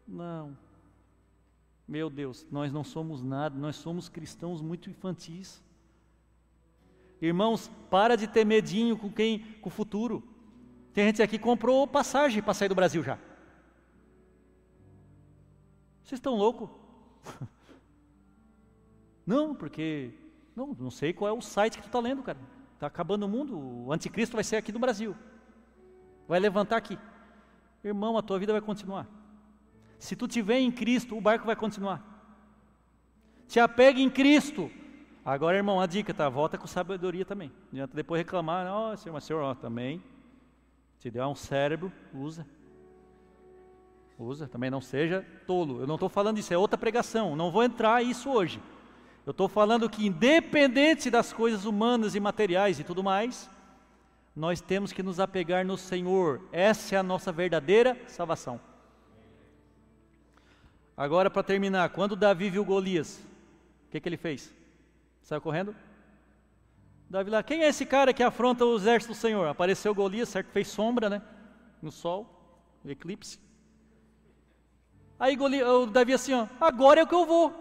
[0.07, 0.57] Não.
[1.87, 5.61] Meu Deus, nós não somos nada, nós somos cristãos muito infantis.
[7.21, 10.23] Irmãos, para de ter medinho com quem, com o futuro.
[10.93, 13.17] Tem gente aqui que comprou passagem para sair do Brasil já.
[16.03, 16.69] Vocês estão loucos?
[19.25, 20.11] Não, porque.
[20.55, 22.37] Não, não sei qual é o site que tu está lendo, cara.
[22.75, 23.57] Está acabando o mundo.
[23.57, 25.15] O anticristo vai ser aqui do Brasil.
[26.27, 26.99] Vai levantar aqui.
[27.83, 29.07] Irmão, a tua vida vai continuar.
[29.97, 32.03] Se tu tiver em Cristo, o barco vai continuar.
[33.47, 34.69] Te apegue em Cristo.
[35.25, 36.29] Agora, irmão, a dica, tá?
[36.29, 37.47] Volta com sabedoria também.
[37.49, 40.03] Não adianta depois reclamar, ó, oh, senhor, senhor, ó, também
[41.03, 42.47] se der um cérebro, usa.
[44.17, 45.81] Usa, também não seja tolo.
[45.81, 47.35] Eu não estou falando isso, é outra pregação.
[47.35, 48.61] Não vou entrar isso hoje.
[49.25, 53.49] Eu estou falando que, independente das coisas humanas e materiais e tudo mais,
[54.33, 56.41] nós temos que nos apegar no Senhor.
[56.53, 58.57] Essa é a nossa verdadeira salvação.
[60.95, 63.21] Agora, para terminar, quando Davi viu Golias,
[63.87, 64.53] o que, que ele fez?
[65.21, 65.75] Saiu correndo?
[67.13, 69.47] Davi lá, quem é esse cara que afronta o exército do Senhor?
[69.47, 70.47] Apareceu Golias, certo?
[70.47, 71.21] Fez sombra, né?
[71.79, 72.27] No sol,
[72.83, 73.39] no eclipse.
[75.19, 77.53] Aí Golias, o Davi assim, ó, agora é o que eu vou.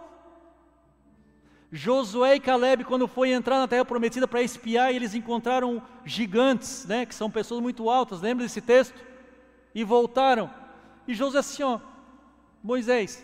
[1.70, 7.04] Josué e Caleb, quando foi entrar na terra prometida para espiar, eles encontraram gigantes, né?
[7.04, 9.04] Que são pessoas muito altas, lembra desse texto?
[9.74, 10.50] E voltaram.
[11.06, 11.78] E Josué assim, ó,
[12.64, 13.22] Moisés,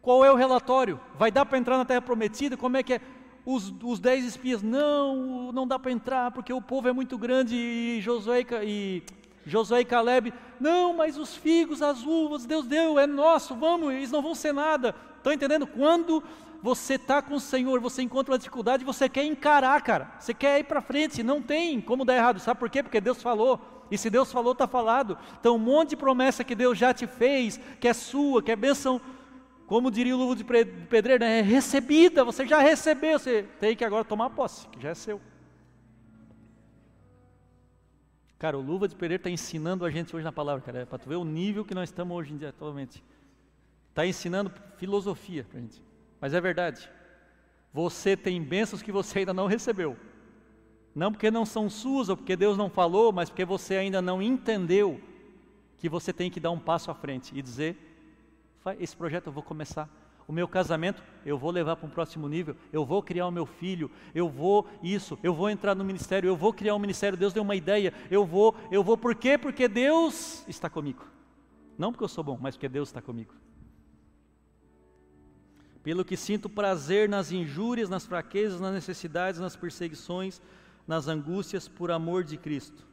[0.00, 0.98] qual é o relatório?
[1.14, 2.56] Vai dar para entrar na terra prometida?
[2.56, 3.00] Como é que é?
[3.44, 7.56] Os, os dez espias, não, não dá para entrar porque o povo é muito grande
[7.56, 9.02] e Josué e,
[9.44, 14.10] Josué e Caleb, não, mas os figos, as uvas, Deus deu, é nosso, vamos, eles
[14.10, 14.94] não vão ser nada.
[15.16, 15.66] Estão entendendo?
[15.66, 16.22] Quando
[16.62, 20.60] você está com o Senhor, você encontra uma dificuldade, você quer encarar, cara, você quer
[20.60, 22.82] ir para frente, não tem como dar errado, sabe por quê?
[22.82, 25.18] Porque Deus falou, E se Deus falou, está falado.
[25.38, 28.56] Então, um monte de promessa que Deus já te fez, que é sua, que é
[28.56, 28.98] bênção,
[29.66, 31.38] como diria o Luvo de Pedreiro, né?
[31.38, 35.20] é recebida, você já recebeu, você tem que agora tomar posse, que já é seu.
[38.38, 40.98] Cara, o Luva de Pedreiro está ensinando a gente hoje na palavra, cara, é para
[40.98, 43.02] tu ver o nível que nós estamos hoje em dia, atualmente.
[43.88, 45.80] Está ensinando filosofia para gente.
[46.20, 46.90] Mas é verdade.
[47.72, 49.96] Você tem bênçãos que você ainda não recebeu.
[50.94, 54.20] Não porque não são suas ou porque Deus não falou, mas porque você ainda não
[54.20, 55.00] entendeu
[55.78, 57.91] que você tem que dar um passo à frente e dizer:
[58.78, 59.88] esse projeto eu vou começar.
[60.26, 62.56] O meu casamento eu vou levar para um próximo nível.
[62.72, 63.90] Eu vou criar o meu filho.
[64.14, 65.18] Eu vou isso.
[65.22, 66.28] Eu vou entrar no ministério.
[66.28, 67.18] Eu vou criar um ministério.
[67.18, 67.92] Deus deu uma ideia.
[68.10, 68.54] Eu vou.
[68.70, 68.96] Eu vou.
[68.96, 69.36] Por quê?
[69.36, 71.04] Porque Deus está comigo.
[71.76, 73.34] Não porque eu sou bom, mas porque Deus está comigo.
[75.82, 80.40] Pelo que sinto prazer nas injúrias, nas fraquezas, nas necessidades, nas perseguições,
[80.86, 82.86] nas angústias por amor de Cristo.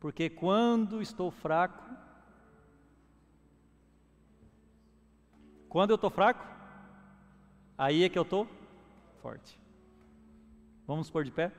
[0.00, 1.95] Porque quando estou fraco,
[5.76, 6.42] quando eu estou fraco,
[7.76, 8.48] aí é que eu estou
[9.20, 9.60] forte.
[10.86, 11.52] Vamos pôr de pé?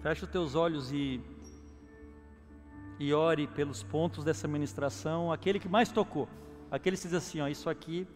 [0.00, 1.20] Feche os teus olhos e,
[2.98, 6.26] e ore pelos pontos dessa ministração, aquele que mais tocou.
[6.70, 8.08] Aquele que diz assim, ó, isso aqui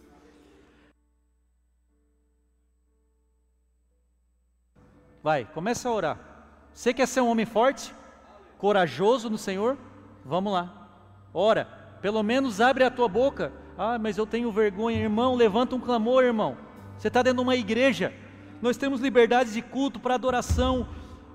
[5.23, 6.19] Vai, começa a orar.
[6.73, 7.95] Você quer ser um homem forte,
[8.59, 9.77] corajoso no Senhor?
[10.25, 10.89] Vamos lá.
[11.33, 11.69] Ora,
[12.01, 13.53] pelo menos abre a tua boca.
[13.77, 15.35] Ah, mas eu tenho vergonha, irmão.
[15.35, 16.57] Levanta um clamor, irmão.
[16.97, 18.13] Você está dentro de uma igreja.
[18.61, 20.89] Nós temos liberdade de culto para adoração.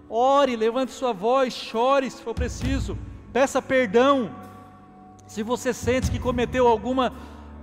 [0.09, 2.97] Ore, levante sua voz, chore se for preciso.
[3.31, 4.31] Peça perdão.
[5.25, 7.13] Se você sente que cometeu alguma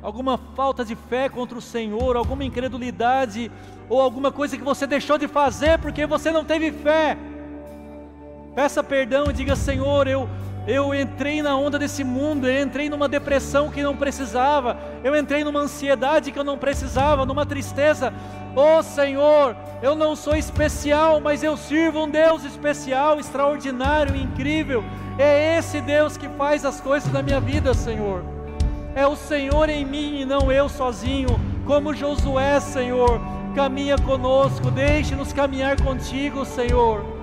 [0.01, 3.51] alguma falta de fé contra o Senhor, alguma incredulidade
[3.89, 7.19] ou alguma coisa que você deixou de fazer porque você não teve fé,
[8.59, 10.29] peça perdão e diga: Senhor, eu
[10.67, 15.45] eu entrei na onda desse mundo, eu entrei numa depressão que não precisava, eu entrei
[15.45, 18.13] numa ansiedade que eu não precisava, numa tristeza.
[18.57, 24.85] Oh Senhor, eu não sou especial, mas eu sirvo um Deus especial, extraordinário, incrível.
[25.17, 28.25] É esse Deus que faz as coisas da minha vida, Senhor.
[28.95, 33.21] É o Senhor em mim e não eu sozinho, como Josué, Senhor.
[33.55, 37.18] Caminha conosco, deixe-nos caminhar contigo, Senhor.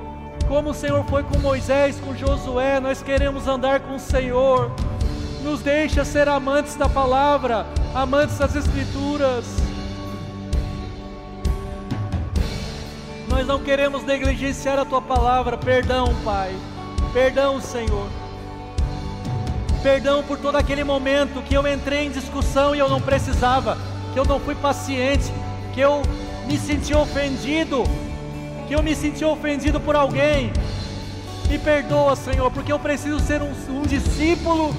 [0.48, 4.72] Como o Senhor foi com Moisés, com Josué, nós queremos andar com o Senhor.
[5.42, 7.66] Nos deixa ser amantes da palavra,
[7.96, 9.46] amantes das Escrituras.
[13.28, 15.58] Nós não queremos negligenciar a tua palavra.
[15.58, 16.56] Perdão, Pai.
[17.12, 18.08] Perdão, Senhor.
[19.82, 23.78] Perdão por todo aquele momento que eu entrei em discussão e eu não precisava,
[24.14, 25.32] que eu não fui paciente,
[25.74, 26.04] que eu
[26.48, 27.84] me senti ofendido
[28.66, 30.52] que eu me senti ofendido por alguém.
[31.50, 34.76] Me perdoa, Senhor, porque eu preciso ser um, um discípulo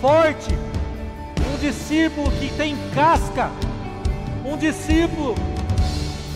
[0.00, 0.54] forte,
[1.52, 3.50] um discípulo que tem casca,
[4.44, 5.34] um discípulo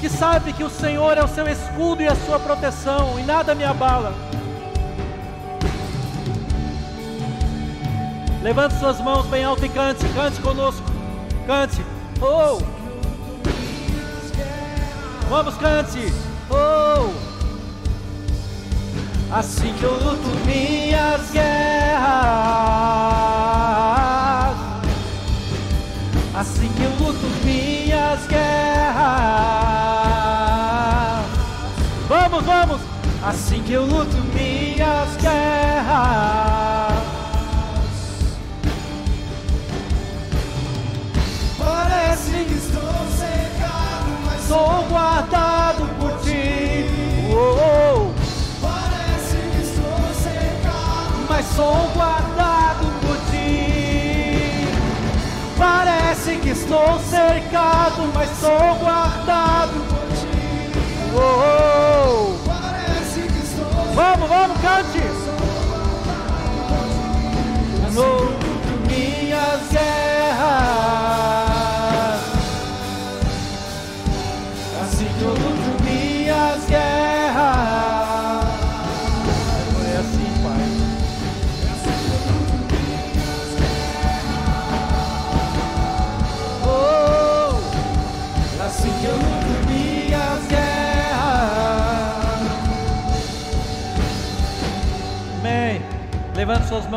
[0.01, 3.55] que sabe que o Senhor é o seu escudo e a sua proteção e nada
[3.55, 4.15] me abala.
[8.43, 10.85] Levante suas mãos bem alto e cante, cante conosco,
[11.47, 11.85] cante.
[12.21, 12.59] Oh!
[15.29, 16.28] Vamos, cante.
[16.51, 17.11] Oh,
[19.31, 22.09] assim que eu luto minhas guerras,
[26.35, 28.49] assim que eu luto minhas guerras.
[32.09, 32.81] Vamos, vamos,
[33.23, 36.49] assim que eu luto minhas guerras.
[41.59, 45.87] Parece que estou cercado, mas sou guardado
[51.59, 54.65] sou guardado por ti.
[55.59, 60.71] Parece que estou cercado, mas sou guardado por ti.
[61.17, 62.49] Oh, oh.
[62.49, 65.08] Parece que estou Vamos, vamos, cante.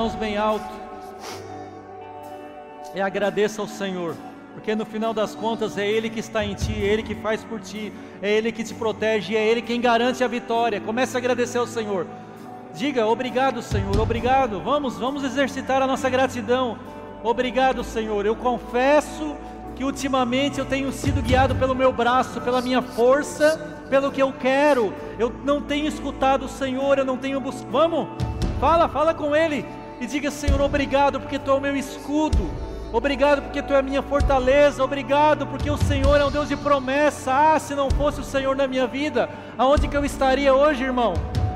[0.02, 0.66] Mãos bem alto
[2.96, 4.16] e agradeça ao Senhor.
[4.52, 7.44] Porque no final das contas é Ele que está em ti, é Ele que faz
[7.44, 10.82] por ti, é Ele que te protege, é Ele quem garante a vitória.
[10.82, 12.08] Comece a agradecer ao Senhor.
[12.74, 14.60] Diga obrigado, Senhor, obrigado.
[14.60, 16.80] Vamos, vamos exercitar a nossa gratidão.
[17.24, 18.26] Obrigado, Senhor.
[18.26, 19.36] Eu confesso
[19.76, 24.34] que ultimamente eu tenho sido guiado pelo meu braço, pela minha força, pelo que eu
[24.34, 24.92] quero.
[25.20, 27.72] Eu não tenho escutado o Senhor, eu não tenho buscado.
[27.72, 28.08] Vamos,
[28.60, 29.64] fala, fala com Ele
[30.02, 32.50] e diga: Senhor, obrigado porque Tu é o meu escudo.
[32.94, 34.84] Obrigado porque tu é a minha fortaleza.
[34.84, 37.32] Obrigado porque o Senhor é um Deus de promessa.
[37.34, 41.14] Ah, se não fosse o Senhor na minha vida, aonde que eu estaria hoje, irmão?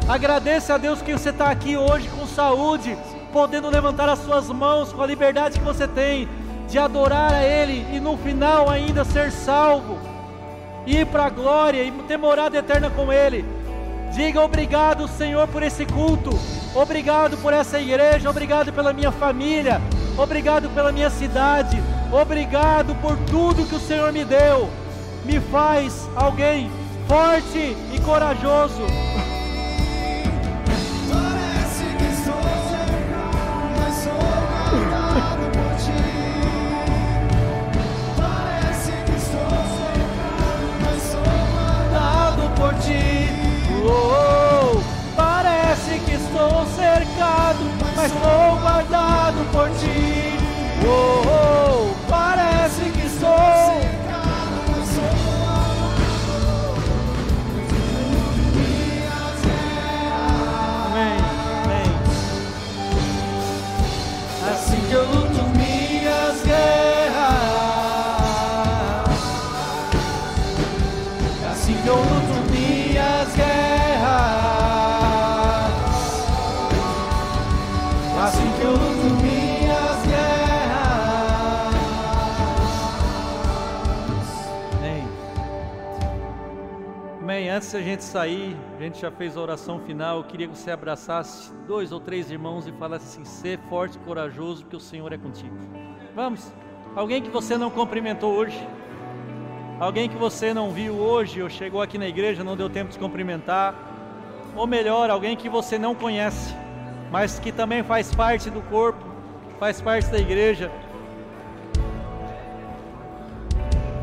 [0.07, 2.97] Agradeça a Deus que você está aqui hoje com saúde,
[3.33, 6.29] podendo levantar as suas mãos com a liberdade que você tem
[6.69, 9.97] de adorar a Ele e no final ainda ser salvo,
[10.85, 13.43] ir para a glória e ter morada eterna com Ele.
[14.11, 16.31] Diga obrigado, Senhor, por esse culto.
[16.73, 18.29] Obrigado por essa igreja.
[18.29, 19.81] Obrigado pela minha família.
[20.17, 21.81] Obrigado pela minha cidade.
[22.11, 24.69] Obrigado por tudo que o Senhor me deu.
[25.25, 26.71] Me faz alguém
[27.07, 28.83] forte e corajoso.
[43.87, 44.81] Oh,
[45.15, 47.59] parece que estou cercado,
[47.95, 48.44] mas estou
[87.55, 90.17] Antes da gente sair, a gente já fez a oração final.
[90.17, 93.99] Eu queria que você abraçasse dois ou três irmãos e falasse assim: ser forte e
[93.99, 95.55] corajoso, porque o Senhor é contigo.
[96.13, 96.51] Vamos.
[96.93, 98.59] Alguém que você não cumprimentou hoje?
[99.79, 102.99] Alguém que você não viu hoje ou chegou aqui na igreja, não deu tempo de
[102.99, 103.73] cumprimentar?
[104.53, 106.53] Ou melhor, alguém que você não conhece,
[107.09, 108.99] mas que também faz parte do corpo,
[109.57, 110.69] faz parte da igreja.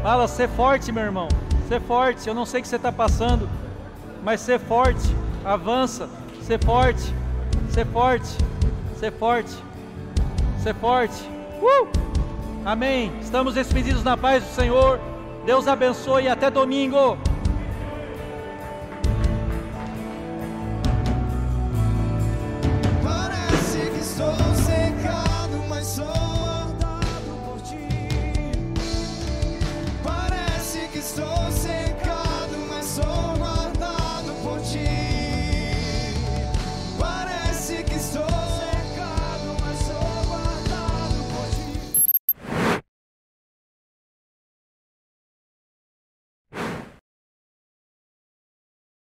[0.02, 1.28] Fala, ser forte, meu irmão.
[1.68, 2.28] Ser forte.
[2.28, 3.48] Eu não sei o que você está passando,
[4.22, 5.14] mas ser forte.
[5.44, 6.08] Avança.
[6.42, 7.14] Ser forte.
[7.70, 8.36] Ser forte.
[8.98, 9.56] Ser forte.
[10.62, 11.28] Ser forte.
[11.60, 11.88] Uh!
[12.64, 13.12] Amém.
[13.20, 15.00] Estamos despedidos na paz do Senhor.
[15.44, 17.18] Deus abençoe e até domingo.